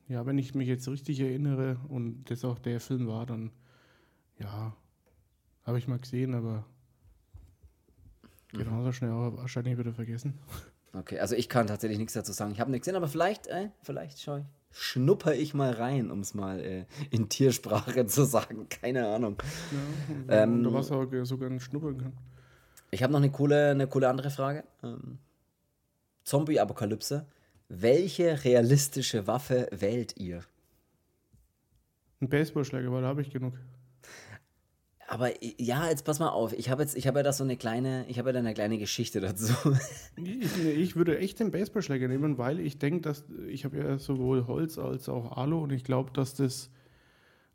[0.08, 3.52] ja, wenn ich mich jetzt richtig erinnere und das auch der Film war, dann
[4.40, 4.76] ja,
[5.64, 6.66] habe ich mal gesehen, aber
[8.54, 8.58] mhm.
[8.60, 10.40] genauso schnell auch wahrscheinlich wieder vergessen.
[10.94, 12.52] Okay, also ich kann tatsächlich nichts dazu sagen.
[12.52, 16.22] Ich habe nichts gesehen, aber vielleicht, äh, vielleicht schau ich, schnupper ich mal rein, um
[16.22, 18.68] es mal äh, in Tiersprache zu sagen.
[18.70, 19.38] Keine Ahnung.
[20.28, 22.14] Ja, ähm, oder was auch sogar schnuppern kann.
[22.92, 24.64] Ich habe noch eine coole, eine coole andere Frage.
[24.82, 25.20] Ähm,
[26.24, 27.26] Zombie-Apokalypse.
[27.70, 30.44] Welche realistische Waffe wählt ihr?
[32.22, 33.54] Ein Baseballschläger, weil da habe ich genug.
[35.10, 36.52] Aber ja, jetzt pass mal auf.
[36.52, 38.54] Ich habe jetzt, ich habe ja da so eine kleine, ich habe ja da eine
[38.54, 39.54] kleine Geschichte dazu.
[40.18, 44.48] Ich, ich würde echt den Baseballschläger nehmen, weil ich denke, dass ich habe ja sowohl
[44.48, 46.72] Holz als auch Alu und ich glaube, dass das,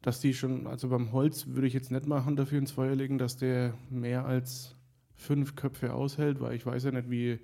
[0.00, 3.18] dass die schon, also beim Holz würde ich jetzt nicht machen, dafür ins Feuer legen,
[3.18, 4.76] dass der mehr als
[5.14, 7.40] fünf Köpfe aushält, weil ich weiß ja nicht, wie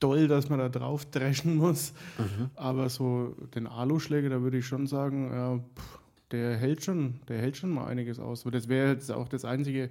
[0.00, 1.92] doll, dass man da drauf dreschen muss.
[2.18, 2.50] Mhm.
[2.54, 5.98] Aber so den Aluschläger, da würde ich schon sagen, ja, pff,
[6.30, 8.42] der hält schon, der hält schon mal einiges aus.
[8.42, 9.90] Aber das wäre jetzt auch das einzige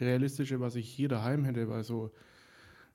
[0.00, 2.10] realistische, was ich hier daheim hätte, weil so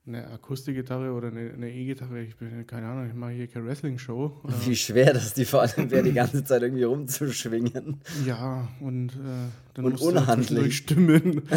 [0.04, 4.40] eine Akustikgitarre oder eine E-Gitarre, ich bin keine Ahnung, ich mache hier keine Wrestling-Show.
[4.64, 8.00] Wie schwer das die vor allem wäre, die ganze Zeit irgendwie rumzuschwingen.
[8.26, 10.78] Ja, und äh, dann und unhandlich.
[10.78, 11.42] Stimmen.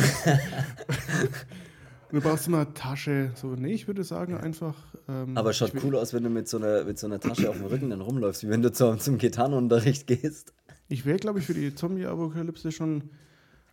[2.15, 3.31] Du brauchst immer eine Tasche.
[3.35, 4.73] So, nee, ich würde sagen einfach.
[5.09, 7.57] Ähm, Aber schaut cool aus, wenn du mit so, einer, mit so einer Tasche auf
[7.57, 10.53] dem Rücken dann rumläufst, wie wenn du zum, zum Gitarrenunterricht gehst.
[10.87, 13.09] Ich wäre, glaube ich, für die Zombie-Apokalypse schon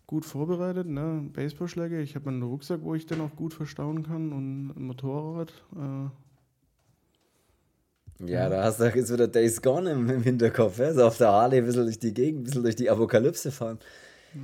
[0.09, 0.89] gut vorbereitet.
[0.89, 1.31] Ne?
[1.33, 5.53] Baseballschläge, ich habe einen Rucksack, wo ich dann auch gut verstauen kann und ein Motorrad.
[8.19, 10.81] Äh, ja, da hast du jetzt wieder Days Gone im, im Hinterkopf.
[10.81, 10.93] Ja?
[10.93, 13.79] So auf der Harley ein bisschen durch die Gegend, ein bisschen durch die Apokalypse fahren.
[14.35, 14.41] Ja.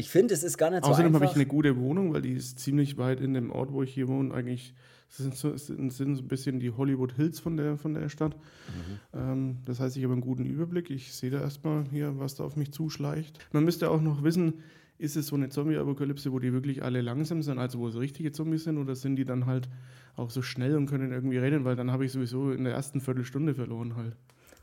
[0.00, 2.32] Ich finde, es ist gar nicht so Außerdem habe ich eine gute Wohnung, weil die
[2.32, 4.32] ist ziemlich weit in dem Ort, wo ich hier wohne.
[4.32, 4.72] Eigentlich
[5.08, 8.36] sind, so, sind, so ein bisschen die Hollywood Hills von der, von der Stadt.
[8.36, 9.18] Mhm.
[9.18, 10.88] Ähm, das heißt, ich habe einen guten Überblick.
[10.90, 13.40] Ich sehe da erstmal hier, was da auf mich zuschleicht.
[13.50, 14.62] Man müsste auch noch wissen,
[14.98, 18.30] ist es so eine Zombie-Apokalypse, wo die wirklich alle langsam sind, also wo es richtige
[18.30, 19.68] Zombies sind, oder sind die dann halt
[20.14, 23.00] auch so schnell und können irgendwie rennen, weil dann habe ich sowieso in der ersten
[23.00, 24.16] Viertelstunde verloren halt.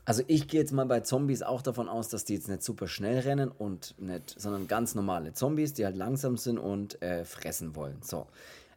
[0.06, 2.86] Also ich gehe jetzt mal bei Zombies auch davon aus, dass die jetzt nicht super
[2.86, 7.74] schnell rennen und nicht, sondern ganz normale Zombies, die halt langsam sind und äh, fressen
[7.74, 7.98] wollen.
[8.02, 8.28] So.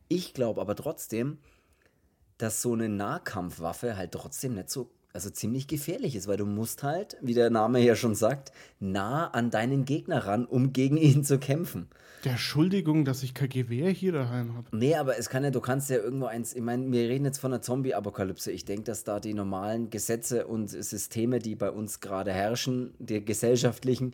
[0.07, 1.38] Ich glaube aber trotzdem,
[2.39, 6.84] dass so eine Nahkampfwaffe halt trotzdem nicht so, also ziemlich gefährlich ist, weil du musst
[6.84, 11.24] halt, wie der Name ja schon sagt, nah an deinen Gegner ran, um gegen ihn
[11.24, 11.88] zu kämpfen.
[12.26, 14.76] Der Entschuldigung, dass ich kein Gewehr hier daheim habe.
[14.76, 17.39] Nee, aber es kann ja, du kannst ja irgendwo eins, ich meine, wir reden jetzt
[17.39, 18.51] von einer Zombie-Apokalypse.
[18.51, 23.24] Ich denke, dass da die normalen Gesetze und Systeme, die bei uns gerade herrschen, die
[23.24, 24.14] gesellschaftlichen,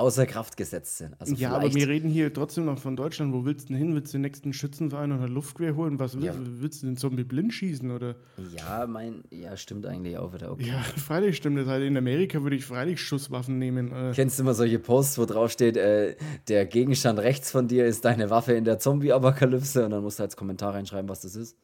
[0.00, 1.14] außer Kraft gesetzt sind.
[1.20, 3.32] Also Ja, aber wir reden hier trotzdem noch von Deutschland.
[3.32, 3.94] Wo willst du denn hin?
[3.94, 5.98] Willst du den nächsten Schützenverein oder Luftgewehr holen?
[5.98, 6.34] Was willst, Ja.
[6.36, 7.90] willst du den Zombie blind schießen?
[7.90, 8.16] Oder?
[8.56, 10.50] Ja, mein, ja, stimmt eigentlich auch wieder.
[10.52, 10.68] Okay.
[10.68, 11.84] Ja, freilich stimmt das halt.
[11.84, 13.92] In Amerika würde ich freilich Schusswaffen nehmen.
[13.92, 16.16] Äh, Kennst du immer solche Posts, wo drauf steht, äh,
[16.48, 20.22] der Gegenstand rechts von dir ist deine Waffe in der Zombie-Apokalypse und dann musst du
[20.24, 21.56] als Kommentar reinschreiben, was das ist.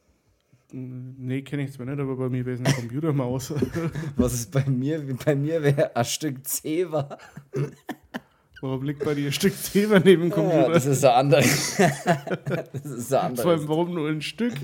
[0.73, 3.53] nee, kenne ich zwar nicht, aber bei mir wäre es eine Computermaus.
[4.17, 7.17] Was es bei mir, bei mir wäre, ein Stück Zewa.
[8.61, 10.71] Warum liegt bei dir ein Stück Zewa neben dem Ja, Computer?
[10.73, 11.41] das ist so andere.
[12.73, 14.55] das ist so Vor allem, warum nur ein Stück?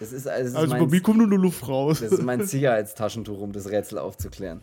[0.00, 2.00] Das ist, also, das ist Also bei mein, mir kommt nur eine Luft raus.
[2.00, 4.60] Das ist mein Sicherheitstaschentuch, um das Rätsel aufzuklären.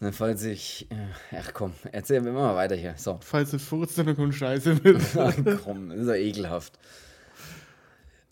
[0.00, 0.88] Dann falls ich.
[0.90, 2.94] äh, Ach komm, erzählen wir mal weiter hier.
[2.96, 3.18] So.
[3.22, 4.96] Falls du furzt, dann kommt Scheiße mit.
[5.16, 6.76] Ach komm, das ist ja ekelhaft.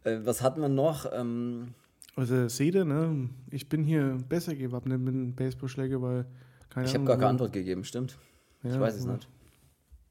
[0.03, 1.07] Äh, was hatten wir noch?
[1.13, 1.75] Ähm,
[2.17, 3.29] Also seht ihr, ne?
[3.53, 6.25] Ich bin hier besser gewappnet mit einem Baseballschläger, weil
[6.71, 8.19] keine ich habe gar keine Antwort gegeben, stimmt.
[8.63, 9.29] Ja, ich weiß es nicht.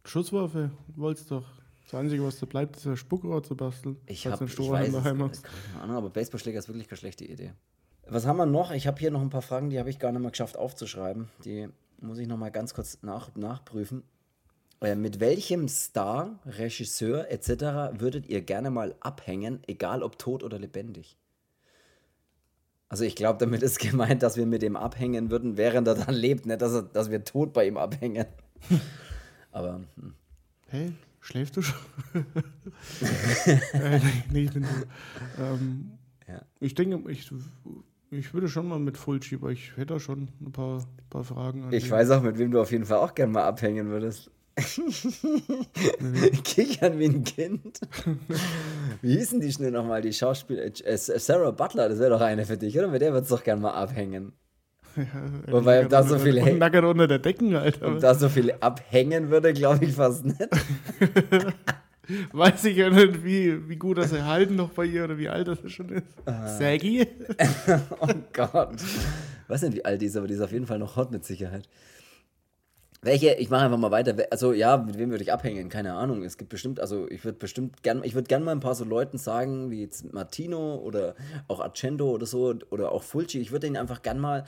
[0.06, 1.46] Schusswaffe, wollt's doch.
[1.86, 3.98] Das Einzige, was da bleibt, ist ein Spuckrohr zu basteln.
[4.06, 5.44] Ich habe, ich Strohhalm weiß es, daheim hast.
[5.44, 7.54] keine Ahnung, aber Baseballschläger ist wirklich keine schlechte Idee.
[8.08, 8.72] Was haben wir noch?
[8.72, 11.30] Ich habe hier noch ein paar Fragen, die habe ich gar nicht mal geschafft aufzuschreiben.
[11.46, 11.68] Die
[12.00, 14.04] muss ich noch mal ganz kurz nach, nachprüfen.
[14.82, 18.00] Äh, mit welchem Star, Regisseur etc.
[18.00, 21.18] würdet ihr gerne mal abhängen, egal ob tot oder lebendig?
[22.90, 26.14] Also ich glaube, damit ist gemeint, dass wir mit ihm abhängen würden, während er dann
[26.16, 28.26] lebt, nicht, dass, er, dass wir tot bei ihm abhängen.
[29.52, 30.14] Aber hm.
[30.68, 31.80] Hey, schläfst du schon?
[33.74, 34.00] äh,
[34.32, 35.44] nee, ich bin so.
[35.44, 35.92] Ähm,
[36.28, 36.42] Ja.
[36.60, 37.32] Ich denke, ich,
[38.12, 41.64] ich würde schon mal mit Fulci, aber ich hätte da schon ein paar, paar Fragen
[41.64, 41.92] an Ich ihn.
[41.92, 44.30] weiß auch, mit wem du auf jeden Fall auch gern mal abhängen würdest.
[46.44, 47.80] Kichern wie ein Kind.
[49.02, 50.64] Wie hießen die schnell nochmal, die Schauspieler?
[50.64, 52.88] Äh, Sarah Butler, das wäre doch eine für dich, oder?
[52.88, 54.34] Mit der würdest du doch gern mal abhängen.
[54.96, 55.06] Ja,
[55.54, 57.88] Wobei, da so viel Hate- Nackert unter der Decken, Alter.
[57.88, 60.40] Und da so viel abhängen würde, glaube ich fast nicht.
[62.34, 65.48] Weiß ich ja nicht, wie, wie gut das erhalten noch bei ihr oder wie alt
[65.48, 66.06] das schon ist.
[66.26, 66.48] Ah.
[66.48, 67.08] Saggy?
[68.00, 68.78] Oh Gott.
[69.48, 71.24] Weiß nicht, wie alt die ist, aber die ist auf jeden Fall noch hot mit
[71.24, 71.70] Sicherheit.
[73.02, 74.18] Welche, ich mache einfach mal weiter.
[74.18, 75.70] We- Also ja, mit wem würde ich abhängen?
[75.70, 76.24] Keine Ahnung.
[76.24, 78.84] Es gibt bestimmt, also ich würde bestimmt gern, ich würde gern mal ein paar so
[78.84, 81.16] Leuten sagen, wie jetzt Martino oder
[81.48, 83.40] auch Argento oder so oder auch Fulci.
[83.40, 84.44] Ich würde ihn einfach gern mal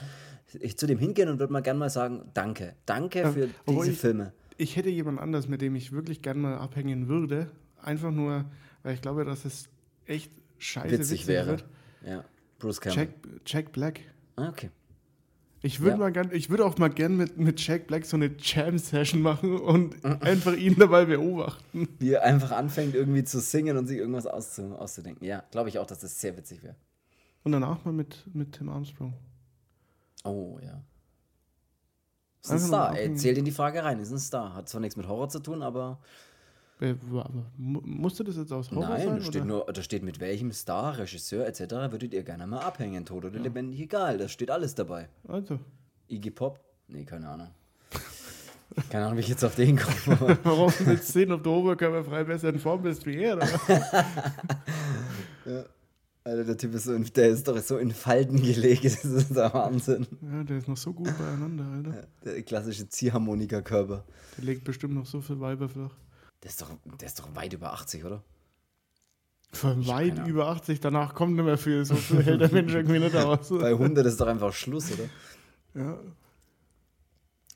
[0.60, 2.74] ich, zu dem hingehen und würde mal gern mal sagen, danke.
[2.84, 4.32] Danke für diese ich- Filme.
[4.58, 7.48] Ich hätte jemand anders, mit dem ich wirklich gern mal abhängen würde.
[7.82, 8.44] Einfach nur,
[8.82, 9.70] weil ich glaube, dass es
[10.04, 11.46] echt scheiße Witzig wäre.
[11.46, 11.64] wird.
[12.06, 12.22] Ja.
[12.58, 13.06] Bruce Campbell.
[13.06, 14.00] Jack, Jack Black.
[14.36, 14.70] Ah, okay.
[15.64, 15.96] Ich würde Ja.
[15.98, 19.60] mal gern, ich würde auch mal gern mit, mit Jack Black so eine Jam-Session machen
[19.60, 21.88] und einfach ihn dabei beobachten.
[22.00, 25.24] Wie er einfach anfängt irgendwie zu singen und sich irgendwas auszu, auszudenken.
[25.24, 26.74] Ja, glaube ich auch, dass das sehr witzig wäre.
[27.44, 29.14] Und danach mal mit, mit Tim Armstrong.
[30.24, 30.82] Oh, ja.
[32.42, 32.96] Ist ein Star.
[32.98, 34.00] Ey, zählt in die Frage rein.
[34.00, 34.54] Ist ein Star.
[34.54, 36.00] Hat zwar nichts mit Horror zu tun, aber.
[36.82, 36.94] Äh,
[37.56, 39.16] Musste das jetzt aus Horror nein, sein?
[39.16, 39.44] da steht, oder?
[39.44, 41.60] nur, da steht mit welchem Star, Regisseur etc.
[41.92, 43.04] würdet ihr gerne mal abhängen.
[43.04, 44.18] Tot oder lebendig, egal.
[44.18, 45.08] Da steht alles dabei.
[45.28, 45.60] Also,
[46.08, 46.58] Iggy Pop?
[46.88, 47.48] Nee, keine Ahnung.
[48.90, 50.38] keine Ahnung, wie ich jetzt auf den komme.
[50.42, 53.38] warum du sehen, ob du oberkörperfrei besser in Form bist wie er?
[53.40, 53.52] Was?
[56.24, 58.84] Alter, der Typ ist so in, der ist doch so in Falten gelegt.
[59.02, 60.06] Das ist der Wahnsinn.
[60.20, 62.08] Ja, der ist noch so gut beieinander, Alter.
[62.24, 64.04] Der klassische Ziehharmonika-Körper.
[64.36, 65.94] Der legt bestimmt noch so viel Weiber flach.
[66.42, 66.70] Der ist, doch,
[67.00, 68.22] der ist doch weit über 80, oder?
[69.62, 71.84] Weit über 80, danach kommt nicht mehr viel.
[71.84, 73.50] So viel hält der Mensch irgendwie nicht aus.
[73.50, 75.08] Bei 100 ist doch einfach Schluss, oder?
[75.74, 75.98] Ja.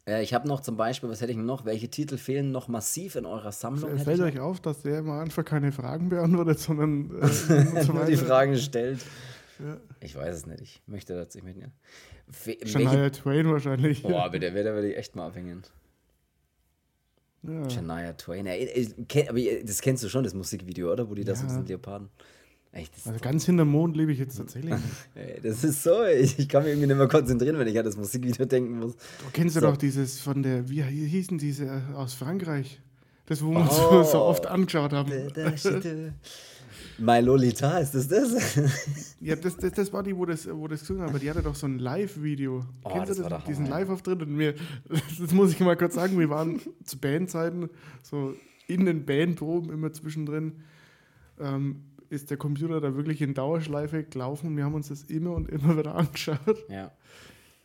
[0.09, 1.65] Ja, ich habe noch zum Beispiel, was hätte ich noch?
[1.65, 3.91] Welche Titel fehlen noch massiv in eurer Sammlung?
[3.91, 8.17] Hätte Fällt euch auf, dass der immer einfach keine Fragen beantwortet, sondern äh, nur die
[8.17, 9.01] Fragen stellt.
[9.59, 9.79] Ja.
[9.99, 10.61] Ich weiß es nicht.
[10.61, 11.71] Ich möchte dazu nicht mit.
[12.31, 14.03] Fe- Shania Twain wahrscheinlich.
[14.03, 15.63] boah, bitte, da würde ich echt mal abhängen.
[17.49, 17.71] Ja.
[17.71, 18.47] Shania Twain.
[18.47, 21.09] aber das kennst du schon, das Musikvideo, oder?
[21.09, 21.29] Wo die ja.
[21.29, 22.09] da so sind, Leoparden.
[22.73, 24.75] Echt, also ganz hinterm Mond lebe ich jetzt tatsächlich.
[25.43, 27.97] Das ist so, ich, ich, kann mich irgendwie nicht mehr konzentrieren, wenn ich an das
[27.97, 28.97] Musikvideo denken muss.
[28.97, 29.61] Du kennst so.
[29.61, 32.81] ja doch dieses von der, wie hießen diese äh, aus Frankreich?
[33.25, 34.03] Das, wo wir uns oh.
[34.03, 35.11] so, so oft angeschaut haben.
[36.99, 38.57] My Lolita, ist das das?
[39.21, 41.43] ja, das, das, das war die, wo das, wo das gesungen hat, aber die hatte
[41.43, 42.65] doch so ein Live-Video.
[42.85, 44.23] Oh, Kennst du das, diesen Live-Auftritt?
[44.23, 44.55] Und wir,
[45.19, 47.69] das muss ich mal kurz sagen, wir waren zu Bandzeiten
[48.03, 48.35] so
[48.67, 50.63] in den Bandproben immer zwischendrin.
[51.39, 54.57] Ähm, ist der Computer da wirklich in Dauerschleife gelaufen.
[54.57, 56.65] Wir haben uns das immer und immer wieder angeschaut.
[56.69, 56.93] Ja.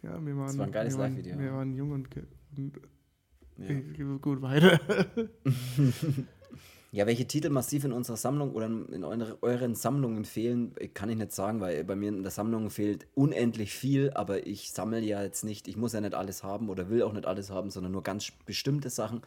[0.03, 1.38] Ja, wir waren, das war ein geiles Live-Video.
[1.38, 2.09] Wir waren jung und,
[2.57, 2.73] und
[3.57, 4.17] ja.
[4.17, 4.79] gut weiter.
[6.93, 11.31] Ja, welche Titel massiv in unserer Sammlung oder in euren Sammlungen fehlen, kann ich nicht
[11.31, 15.45] sagen, weil bei mir in der Sammlung fehlt unendlich viel, aber ich sammle ja jetzt
[15.45, 18.03] nicht, ich muss ja nicht alles haben oder will auch nicht alles haben, sondern nur
[18.03, 19.21] ganz bestimmte Sachen.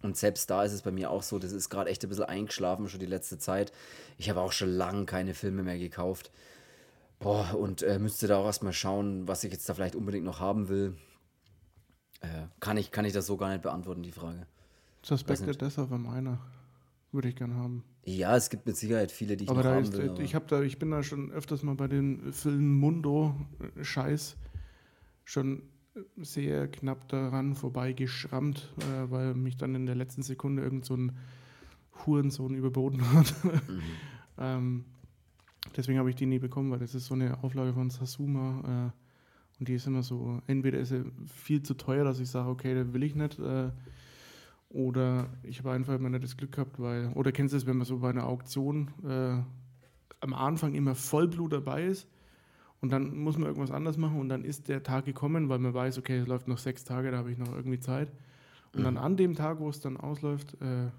[0.00, 2.24] Und selbst da ist es bei mir auch so, das ist gerade echt ein bisschen
[2.24, 3.72] eingeschlafen schon die letzte Zeit.
[4.16, 6.30] Ich habe auch schon lange keine Filme mehr gekauft.
[7.18, 10.40] Boah, und äh, müsste da auch erstmal schauen, was ich jetzt da vielleicht unbedingt noch
[10.40, 10.96] haben will.
[12.22, 14.46] Äh, kann, ich, kann ich das so gar nicht beantworten, die Frage.
[15.02, 16.38] Suspected Death of a Minor.
[17.14, 17.84] Würde ich gern haben.
[18.04, 20.10] Ja, es gibt mit Sicherheit viele, die ich aber noch haben ist, will.
[20.10, 24.36] Aber ich, da, ich bin da schon öfters mal bei den Filmen Mundo-Scheiß
[25.24, 25.62] schon
[26.16, 31.12] sehr knapp daran vorbeigeschrammt, äh, weil mich dann in der letzten Sekunde irgend so ein
[32.04, 33.32] Hurensohn überboten hat.
[33.44, 33.80] Mhm.
[34.38, 34.84] ähm,
[35.76, 39.60] deswegen habe ich die nie bekommen, weil das ist so eine Auflage von Sasuma äh,
[39.60, 42.74] und die ist immer so, entweder ist sie viel zu teuer, dass ich sage, okay,
[42.74, 43.70] den will ich nicht, äh,
[44.74, 47.76] oder ich habe einfach immer nicht das Glück gehabt, weil, oder kennst du es, wenn
[47.76, 49.40] man so bei einer Auktion äh,
[50.20, 52.08] am Anfang immer Vollblut dabei ist
[52.80, 55.72] und dann muss man irgendwas anders machen und dann ist der Tag gekommen, weil man
[55.72, 58.10] weiß, okay, es läuft noch sechs Tage, da habe ich noch irgendwie Zeit.
[58.72, 58.84] Und mhm.
[58.84, 60.90] dann an dem Tag, wo es dann ausläuft, äh,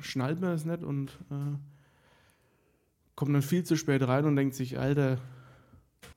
[0.00, 1.56] schnallt man es nicht und äh,
[3.14, 5.18] kommt dann viel zu spät rein und denkt sich, Alter.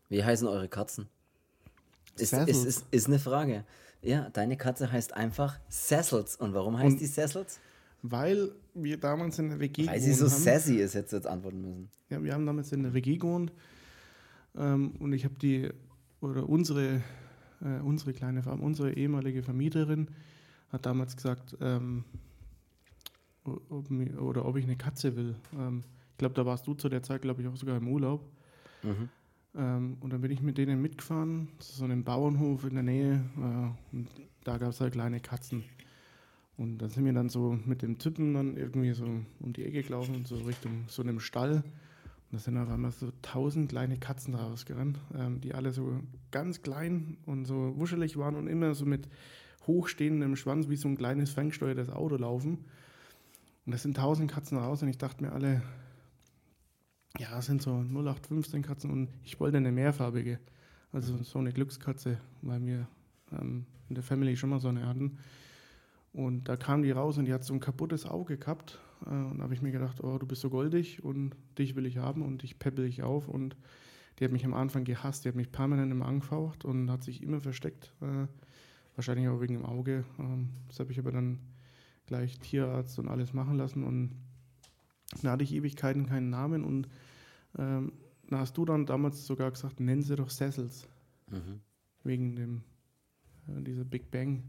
[0.09, 1.07] Wie heißen eure Katzen?
[2.17, 3.65] Ist, ist, ist, ist eine Frage.
[4.01, 6.35] Ja, deine Katze heißt einfach Cecils.
[6.35, 7.59] Und warum heißt und die Cecils?
[8.01, 10.41] Weil wir damals in der WG Weil sie so haben.
[10.41, 11.89] sassy ist, jetzt jetzt antworten müssen.
[12.09, 13.51] Ja, wir haben damals in der WG gewohnt
[14.55, 15.69] ähm, und ich habe die,
[16.19, 17.03] oder unsere,
[17.61, 20.07] äh, unsere kleine Farm, unsere ehemalige Vermieterin
[20.69, 22.05] hat damals gesagt, ähm,
[23.43, 23.89] ob,
[24.19, 25.35] oder ob ich eine Katze will.
[25.57, 28.27] Ähm, ich glaube, da warst du zu der Zeit, glaube ich, auch sogar im Urlaub.
[28.83, 29.09] Mhm.
[29.55, 33.23] Ähm, und dann bin ich mit denen mitgefahren, zu so einem Bauernhof in der Nähe.
[33.37, 34.07] Äh, und
[34.43, 35.63] da gab es halt kleine Katzen.
[36.57, 39.05] Und dann sind wir dann so mit dem Typen dann irgendwie so
[39.39, 41.63] um die Ecke gelaufen, so Richtung so einem Stall.
[42.31, 45.99] Und da sind auf einmal so tausend kleine Katzen rausgerannt, ähm, die alle so
[46.31, 49.09] ganz klein und so wuschelig waren und immer so mit
[49.67, 52.65] hochstehendem Schwanz wie so ein kleines ferngesteuertes Auto laufen.
[53.65, 55.61] Und das sind tausend Katzen raus und ich dachte mir alle,
[57.19, 60.39] ja, es sind so 0815 Katzen und ich wollte eine mehrfarbige.
[60.91, 62.87] Also so eine Glückskatze, weil wir
[63.31, 65.17] ähm, in der Family schon mal so eine hatten.
[66.13, 68.79] Und da kam die raus und die hat so ein kaputtes Auge gehabt.
[69.05, 71.85] Äh, und da habe ich mir gedacht, oh, du bist so goldig und dich will
[71.85, 73.27] ich haben und dich peppel ich auf.
[73.27, 73.55] Und
[74.19, 77.23] die hat mich am Anfang gehasst, die hat mich permanent immer angefaucht und hat sich
[77.23, 77.93] immer versteckt.
[78.01, 78.27] Äh,
[78.95, 80.03] wahrscheinlich auch wegen dem Auge.
[80.19, 81.39] Ähm, das habe ich aber dann
[82.05, 83.83] gleich Tierarzt und alles machen lassen.
[83.83, 84.11] Und
[85.21, 86.87] da hatte ich Ewigkeiten keinen Namen und
[87.57, 87.93] ähm,
[88.29, 90.87] da hast du dann damals sogar gesagt, nennen sie doch Cecils.
[91.29, 91.61] Mhm.
[92.03, 92.63] Wegen dem,
[93.47, 94.43] äh, dieser Big Bang.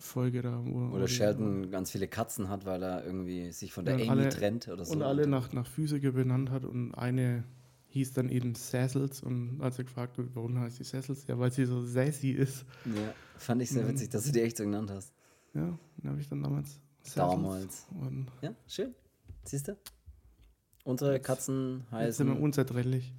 [0.00, 0.62] Folge da.
[0.64, 4.08] Wo, oder Sheldon die, ganz viele Katzen hat, weil er irgendwie sich von der Amy
[4.08, 4.92] alle, trennt oder so.
[4.92, 7.44] Und alle nach, nach Physiker benannt hat und eine
[7.88, 11.26] hieß dann eben Cecils und als er gefragt wird, warum heißt sie Cecils?
[11.26, 12.64] Ja, weil sie so sassy ist.
[12.84, 15.12] Ja, fand ich sehr und, witzig, dass du die echt so genannt hast.
[15.54, 16.80] Ja, den habe ich dann damals.
[17.02, 17.86] Cecils damals.
[18.42, 18.94] ja, schön.
[19.44, 19.76] Siehst du?
[20.84, 22.06] Unsere Katzen heißen.
[22.06, 23.12] Jetzt sind wir unzertrennlich.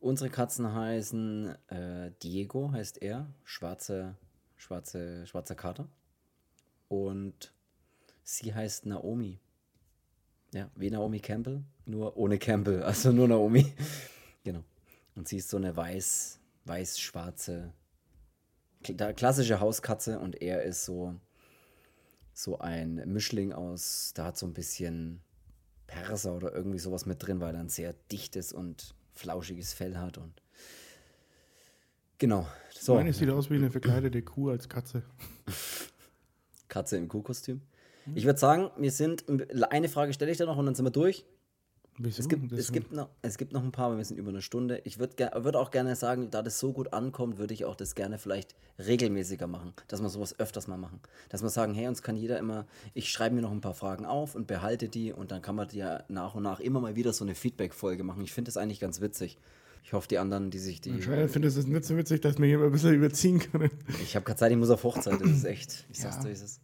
[0.00, 3.26] Unsere Katzen heißen äh, Diego, heißt er.
[3.44, 4.16] Schwarze,
[4.56, 5.88] schwarze, schwarzer Kater.
[6.88, 7.52] Und
[8.22, 9.38] sie heißt Naomi.
[10.54, 13.72] Ja, wie Naomi Campbell, nur ohne Campbell, also nur Naomi.
[14.44, 14.64] genau.
[15.14, 17.72] Und sie ist so eine weiß, weiß-schwarze,
[19.16, 21.14] klassische Hauskatze und er ist so
[22.36, 25.22] so ein Mischling aus, da hat so ein bisschen
[25.86, 30.18] Perser oder irgendwie sowas mit drin, weil er ein sehr dichtes und flauschiges Fell hat
[30.18, 30.42] und
[32.18, 32.46] genau.
[32.78, 32.94] So.
[32.94, 35.02] Meine sieht aus wie eine verkleidete Kuh als Katze.
[36.68, 37.62] Katze im Kuhkostüm.
[38.14, 39.24] Ich würde sagen, wir sind
[39.70, 41.24] eine Frage stelle ich da noch und dann sind wir durch.
[41.98, 42.20] Wieso?
[42.20, 44.82] Es gibt, es, gibt noch, es gibt noch ein paar, wir sind über eine Stunde.
[44.84, 47.94] Ich würde würd auch gerne sagen, da das so gut ankommt, würde ich auch das
[47.94, 49.72] gerne vielleicht regelmäßiger machen.
[49.88, 51.00] Dass wir sowas öfters mal machen.
[51.30, 54.04] Dass wir sagen, hey, uns kann jeder immer, ich schreibe mir noch ein paar Fragen
[54.04, 57.14] auf und behalte die und dann kann man ja nach und nach immer mal wieder
[57.14, 58.22] so eine Feedback-Folge machen.
[58.22, 59.38] Ich finde das eigentlich ganz witzig.
[59.82, 60.90] Ich hoffe, die anderen, die sich die.
[60.90, 63.70] Ich finde es nicht so witzig, dass wir hier ein bisschen überziehen können.
[64.02, 65.86] Ich habe gerade Zeit, ich muss auf Hochzeit, das ist echt.
[65.90, 66.22] Ich sag's ja.
[66.24, 66.60] dir, ist es.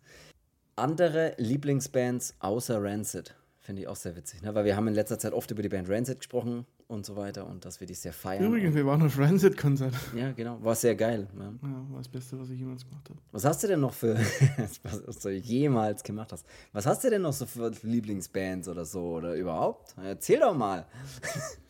[0.74, 3.36] Andere Lieblingsbands außer Rancid.
[3.64, 4.52] Finde ich auch sehr witzig, ne?
[4.56, 7.46] weil wir haben in letzter Zeit oft über die Band Rancid gesprochen und so weiter
[7.46, 8.44] und dass wir die sehr feiern.
[8.44, 9.94] Übrigens, wir waren auf Rancid-Konzert.
[10.16, 10.60] Ja, genau.
[10.64, 11.28] War sehr geil.
[11.38, 11.44] Ja.
[11.44, 13.20] ja, war das Beste, was ich jemals gemacht habe.
[13.30, 14.18] Was hast du denn noch für,
[14.82, 16.44] was du jemals gemacht hast?
[16.72, 19.94] Was hast du denn noch so für Lieblingsbands oder so oder überhaupt?
[19.96, 20.84] Erzähl doch mal.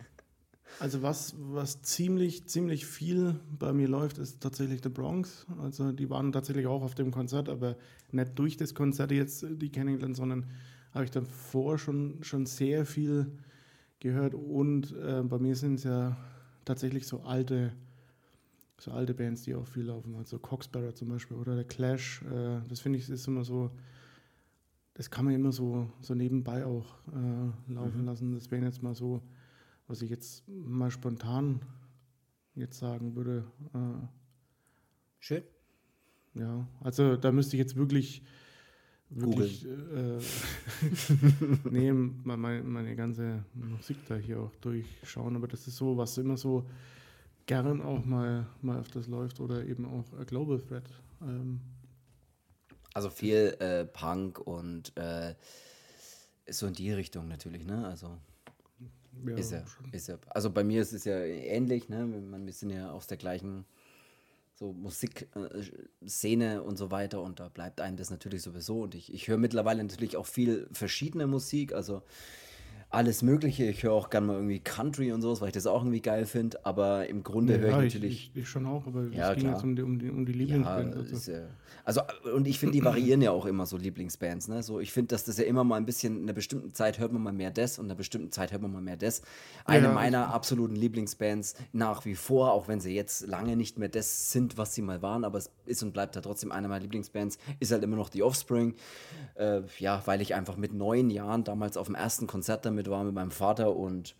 [0.81, 5.47] Also was, was ziemlich, ziemlich viel bei mir läuft, ist tatsächlich The Bronx.
[5.61, 7.77] Also die waren tatsächlich auch auf dem Konzert, aber
[8.11, 10.47] nicht durch das Konzert jetzt die kennengelernt, sondern
[10.95, 13.31] habe ich davor schon, schon sehr viel
[14.01, 14.35] gehört.
[14.35, 16.17] Und äh, bei mir sind es ja
[16.65, 17.73] tatsächlich so alte,
[18.79, 20.15] so alte Bands, die auch viel laufen.
[20.17, 22.23] Also Coxbearer zum Beispiel oder der Clash.
[22.23, 23.71] Äh, das finde ich ist immer so,
[24.95, 28.07] das kann man immer so, so nebenbei auch äh, laufen mhm.
[28.07, 28.33] lassen.
[28.35, 29.23] Das wäre jetzt mal so,
[29.87, 31.61] was ich jetzt mal spontan
[32.55, 33.45] jetzt sagen würde.
[33.75, 34.07] Äh,
[35.21, 35.43] Schön.
[36.35, 38.23] Ja, also da müsste ich jetzt wirklich
[39.15, 40.19] wirklich äh,
[41.71, 45.37] nee, meine, meine ganze Musik da hier auch durchschauen.
[45.37, 46.65] Aber das ist so, was immer so
[47.47, 50.85] gern auch mal, mal öfters läuft oder eben auch Global Threat.
[51.23, 51.61] Ähm.
[52.95, 55.35] Also viel äh, Punk und äh,
[56.49, 57.87] so in die Richtung natürlich, ne?
[57.87, 58.19] Also
[59.27, 60.19] ja, ist, ja, ist ja.
[60.29, 62.07] Also bei mir ist es ja ähnlich, ne?
[62.45, 63.65] Wir sind ja aus der gleichen
[64.55, 69.29] so Musikszene und so weiter und da bleibt einem das natürlich sowieso und ich, ich
[69.29, 72.03] höre mittlerweile natürlich auch viel verschiedene Musik, also
[72.93, 73.65] alles Mögliche.
[73.65, 76.27] Ich höre auch gerne mal irgendwie Country und sowas, weil ich das auch irgendwie geil
[76.27, 76.65] finde.
[76.65, 78.31] Aber im Grunde ja, höre ich natürlich.
[78.35, 80.33] Ich, ich, schon auch, aber es ja, ging jetzt um die, um die, um die
[80.33, 80.95] Lieblingsbands.
[80.95, 81.33] Ja, also.
[81.33, 81.39] Ja,
[81.85, 82.01] also,
[82.33, 84.49] und ich finde, die variieren ja auch immer so Lieblingsbands.
[84.49, 84.63] Ne?
[84.63, 87.13] So, ich finde, dass das ja immer mal ein bisschen, in einer bestimmten Zeit hört
[87.13, 89.23] man mal mehr das und in einer bestimmten Zeit hört man mal mehr das.
[89.65, 93.89] Eine ja, meiner absoluten Lieblingsbands nach wie vor, auch wenn sie jetzt lange nicht mehr
[93.89, 96.83] das sind, was sie mal waren, aber es ist und bleibt da trotzdem eine meiner
[96.83, 98.75] Lieblingsbands, ist halt immer noch die Offspring.
[99.35, 103.05] Äh, ja, weil ich einfach mit neun Jahren damals auf dem ersten Konzert damit war
[103.05, 104.15] mit meinem Vater und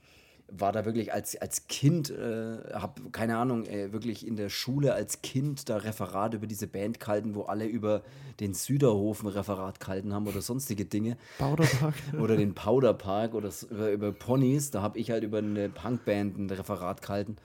[0.55, 4.93] war da wirklich als, als Kind, äh, habe keine Ahnung, äh, wirklich in der Schule
[4.93, 8.03] als Kind da Referat über diese Band gehalten, wo alle über
[8.39, 11.17] den Süderhofen Referat gehalten haben oder sonstige Dinge.
[11.39, 11.95] Powderpark.
[12.21, 14.71] oder den Powderpark oder über, über Ponys.
[14.71, 17.37] Da habe ich halt über eine Punkband ein Referat gehalten.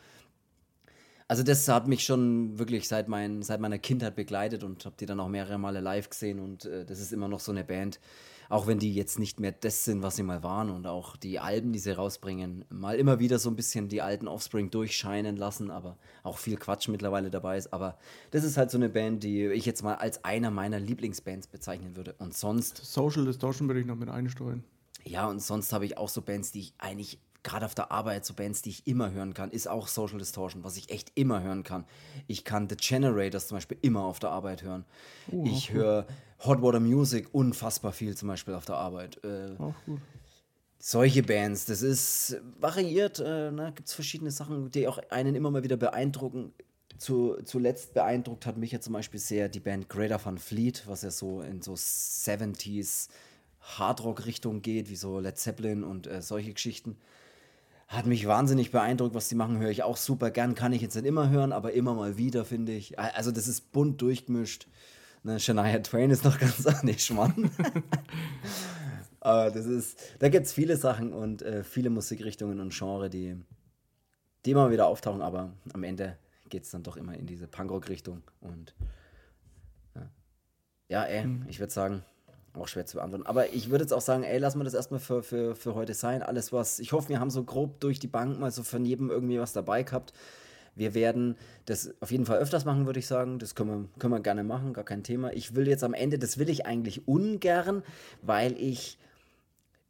[1.30, 5.06] Also das hat mich schon wirklich seit, mein, seit meiner Kindheit begleitet und habe die
[5.06, 8.00] dann auch mehrere Male live gesehen und äh, das ist immer noch so eine Band,
[8.50, 11.40] auch wenn die jetzt nicht mehr das sind, was sie mal waren und auch die
[11.40, 15.72] Alben, die sie rausbringen, mal immer wieder so ein bisschen die alten Offspring durchscheinen lassen,
[15.72, 17.74] aber auch viel Quatsch mittlerweile dabei ist.
[17.74, 17.98] Aber
[18.32, 21.96] das ist halt so eine Band, die ich jetzt mal als einer meiner Lieblingsbands bezeichnen
[21.96, 22.16] würde.
[22.20, 22.78] Und sonst.
[22.78, 24.64] Social Distortion würde ich noch mit einstreuen.
[25.04, 28.26] Ja, und sonst habe ich auch so Bands, die ich eigentlich gerade auf der Arbeit
[28.26, 31.42] so Bands, die ich immer hören kann, ist auch Social Distortion, was ich echt immer
[31.42, 31.86] hören kann.
[32.28, 34.86] Ich kann The Generators zum Beispiel immer auf der Arbeit hören.
[35.32, 36.06] Uh, ich höre
[36.46, 39.24] Hot Water Music unfassbar viel zum Beispiel auf der Arbeit.
[39.24, 40.02] Äh, auch gut.
[40.78, 43.72] Solche Bands, das ist variiert, äh, ne?
[43.74, 46.54] gibt es verschiedene Sachen, die auch einen immer mal wieder beeindrucken.
[47.00, 51.02] Zu, zuletzt beeindruckt hat mich ja zum Beispiel sehr die Band Greater Van Fleet, was
[51.04, 53.08] ja so in so 70s
[53.62, 56.98] Hardrock-Richtung geht, wie so Led Zeppelin und äh, solche Geschichten.
[57.88, 60.56] Hat mich wahnsinnig beeindruckt, was die machen, höre ich auch super gern.
[60.56, 63.00] Kann ich jetzt nicht immer hören, aber immer mal wieder, finde ich.
[63.00, 64.68] Also, das ist bunt durchgemischt.
[65.24, 67.50] Ne, Shania Twain ist noch ganz nee, Schmarrn.
[69.22, 73.36] aber das ist, da gibt es viele Sachen und äh, viele Musikrichtungen und Genre, die,
[74.46, 76.18] die immer wieder auftauchen, aber am Ende
[76.50, 78.22] geht es dann doch immer in diese Punkrock-Richtung.
[78.42, 78.76] Und
[79.96, 80.10] ja,
[80.90, 81.46] ja ey, mhm.
[81.48, 82.04] ich würde sagen,
[82.60, 83.26] auch schwer zu beantworten.
[83.26, 85.94] Aber ich würde jetzt auch sagen, ey, lassen wir das erstmal für, für, für heute
[85.94, 86.22] sein.
[86.22, 86.80] Alles, was.
[86.80, 89.54] Ich hoffe, wir haben so grob durch die Bank mal so von jedem irgendwie was
[89.54, 90.14] dabei gehabt.
[90.76, 91.36] Wir werden
[91.66, 93.40] das auf jeden Fall öfters machen, würde ich sagen.
[93.40, 95.34] Das können wir, können wir gerne machen, gar kein Thema.
[95.34, 97.84] Ich will jetzt am Ende, das will ich eigentlich ungern,
[98.22, 99.00] weil ich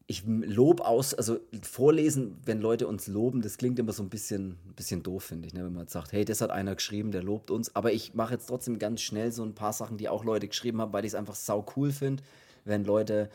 [0.09, 4.57] ich lob aus, also vorlesen, wenn Leute uns loben, das klingt immer so ein bisschen,
[4.73, 5.65] bisschen doof, finde ich, ne?
[5.65, 7.75] wenn man sagt, hey, das hat einer geschrieben, der lobt uns.
[7.75, 10.79] Aber ich mache jetzt trotzdem ganz schnell so ein paar Sachen, die auch Leute geschrieben
[10.79, 12.23] haben, weil ich es einfach sau cool finde
[12.67, 13.29] wenn Leute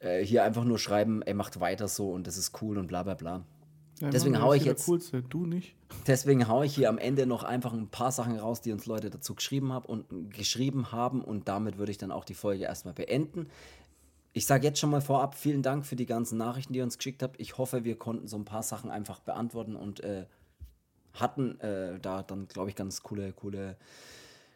[0.00, 3.02] äh, hier einfach nur schreiben, ey, macht weiter so und das ist cool und bla
[3.02, 3.44] bla bla.
[4.00, 4.86] Ja, deswegen Mann, haue ich jetzt.
[4.86, 5.74] Coolste, du nicht.
[6.06, 9.10] Deswegen haue ich hier am Ende noch einfach ein paar Sachen raus, die uns Leute
[9.10, 12.94] dazu geschrieben haben und geschrieben haben und damit würde ich dann auch die Folge erstmal
[12.94, 13.48] beenden.
[14.34, 16.98] ich sage jetzt schon mal vorab, vielen Dank für die ganzen Nachrichten, die ihr uns
[16.98, 17.40] geschickt habt.
[17.40, 20.26] Ich hoffe, wir konnten so ein paar Sachen einfach beantworten und äh,
[21.14, 23.76] hatten äh, da dann, glaube ich, ganz coole, coole,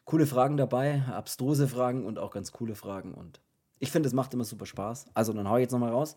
[0.05, 3.15] coole Fragen dabei, abstruse Fragen und auch ganz coole Fragen.
[3.15, 3.41] Und
[3.83, 5.07] ich finde, es macht immer super Spaß.
[5.13, 6.17] Also dann hau ich jetzt nochmal raus.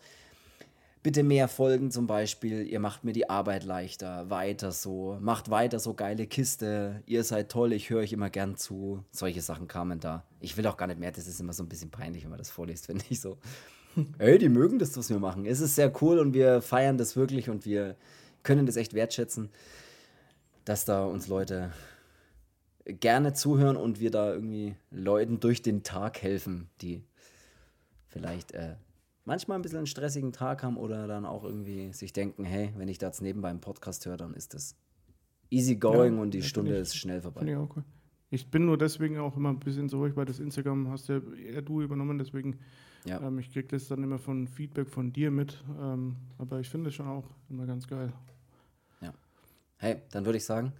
[1.04, 2.66] Bitte mehr Folgen zum Beispiel.
[2.66, 4.30] Ihr macht mir die Arbeit leichter.
[4.30, 5.18] Weiter so.
[5.20, 7.04] Macht weiter so geile Kiste.
[7.06, 7.74] Ihr seid toll.
[7.74, 9.04] Ich höre euch immer gern zu.
[9.12, 10.24] Solche Sachen kamen da.
[10.40, 11.12] Ich will auch gar nicht mehr.
[11.12, 13.38] Das ist immer so ein bisschen peinlich, wenn man das vorliest, finde ich so.
[14.18, 15.46] Ey, die mögen das, was wir machen.
[15.46, 17.98] Es ist sehr cool und wir feiern das wirklich und wir
[18.44, 19.50] können das echt wertschätzen
[20.66, 21.72] dass da uns Leute
[22.86, 27.04] gerne zuhören und wir da irgendwie Leuten durch den Tag helfen, die
[28.16, 28.76] vielleicht äh,
[29.26, 32.88] manchmal ein bisschen einen stressigen Tag haben oder dann auch irgendwie sich denken, hey, wenn
[32.88, 34.76] ich da jetzt nebenbei einen Podcast höre, dann ist das
[35.50, 37.46] easy going ja, und die Stunde ich, ist schnell vorbei.
[37.46, 37.84] Ich, cool.
[38.30, 41.20] ich bin nur deswegen auch immer ein bisschen so ruhig, weil das Instagram hast ja
[41.36, 42.60] eher du übernommen, deswegen
[43.04, 43.22] ja.
[43.22, 46.90] ähm, ich kriege das dann immer von Feedback von dir mit, ähm, aber ich finde
[46.90, 48.14] es schon auch immer ganz geil.
[49.78, 50.72] Hey, dann würde ich sagen,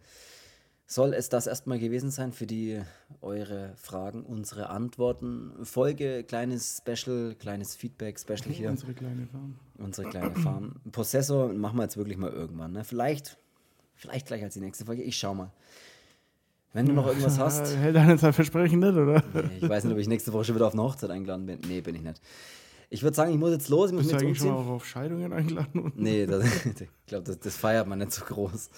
[0.88, 2.80] soll es das erstmal gewesen sein für die
[3.22, 5.52] eure Fragen, unsere Antworten.
[5.64, 8.70] Folge, kleines Special, kleines Feedback, Special hier.
[8.70, 9.56] Unsere kleine Farm.
[9.78, 10.76] Unsere kleine Farm.
[10.92, 12.74] Possessor machen wir jetzt wirklich mal irgendwann.
[12.74, 12.84] Ne?
[12.84, 13.38] Vielleicht,
[13.96, 15.02] vielleicht gleich als die nächste Folge.
[15.02, 15.52] Ich schau mal.
[16.74, 17.78] Wenn du noch irgendwas hast.
[17.78, 19.24] Hält einer sein Versprechen nicht, oder?
[19.34, 21.60] Nee, ich weiß nicht, ob ich nächste Woche schon wieder auf eine Hochzeit eingeladen bin.
[21.68, 22.22] Nee, bin ich nicht.
[22.90, 23.90] Ich würde sagen, ich muss jetzt los.
[23.90, 24.48] Ich muss Bist du eigentlich umziehen.
[24.50, 25.94] schon mal auch auf Scheidungen eingeladen?
[25.96, 28.70] Nee, das, ich glaube, das, das, feiert man nicht so groß.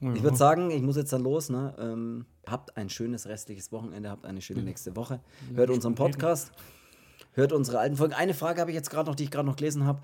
[0.00, 0.12] Ja.
[0.12, 1.48] Ich würde sagen, ich muss jetzt dann los.
[1.50, 1.74] Ne?
[1.78, 5.20] Ähm, habt ein schönes restliches Wochenende, habt eine schöne nächste Woche.
[5.54, 6.52] Hört unseren Podcast,
[7.32, 8.14] hört unsere alten Folgen.
[8.14, 10.00] Eine Frage habe ich jetzt gerade noch, die ich gerade noch gelesen habe.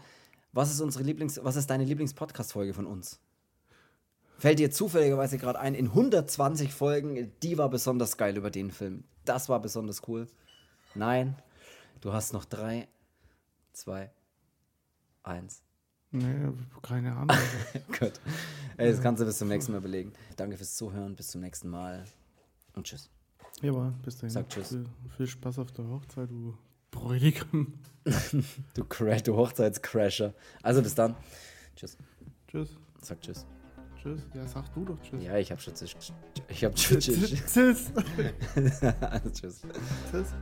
[0.52, 3.20] Was ist unsere Lieblings, was ist deine Lieblings-Podcast-Folge von uns?
[4.38, 9.04] Fällt dir zufälligerweise gerade ein, in 120 Folgen, die war besonders geil über den Film.
[9.24, 10.28] Das war besonders cool.
[10.94, 11.36] Nein,
[12.00, 12.88] du hast noch drei,
[13.72, 14.10] zwei,
[15.22, 15.63] eins.
[16.14, 17.36] Nee, keine Ahnung.
[17.98, 18.20] Gut.
[18.76, 20.12] Ey, das kannst du bis zum nächsten Mal belegen.
[20.36, 22.04] Danke fürs Zuhören, bis zum nächsten Mal
[22.74, 23.10] und tschüss.
[23.62, 24.30] Ja, aber bis dahin.
[24.30, 24.68] Sag tschüss.
[24.68, 24.86] Viel,
[25.16, 26.56] viel Spaß auf der Hochzeit, du
[26.92, 27.74] Bräutigam.
[28.74, 30.34] du, Crash, du Hochzeitscrasher.
[30.62, 31.16] Also bis dann.
[31.74, 31.98] Tschüss.
[32.46, 32.78] Tschüss.
[33.02, 33.44] Sag tschüss.
[34.00, 34.20] Tschüss.
[34.34, 35.24] Ja, sag du doch tschüss.
[35.24, 36.12] Ja, ich hab schon tschüss.
[36.46, 37.06] Ich hab tschüss.
[37.06, 37.92] Tschüss.
[39.00, 39.62] also, tschüss.
[40.12, 40.34] Tschüss.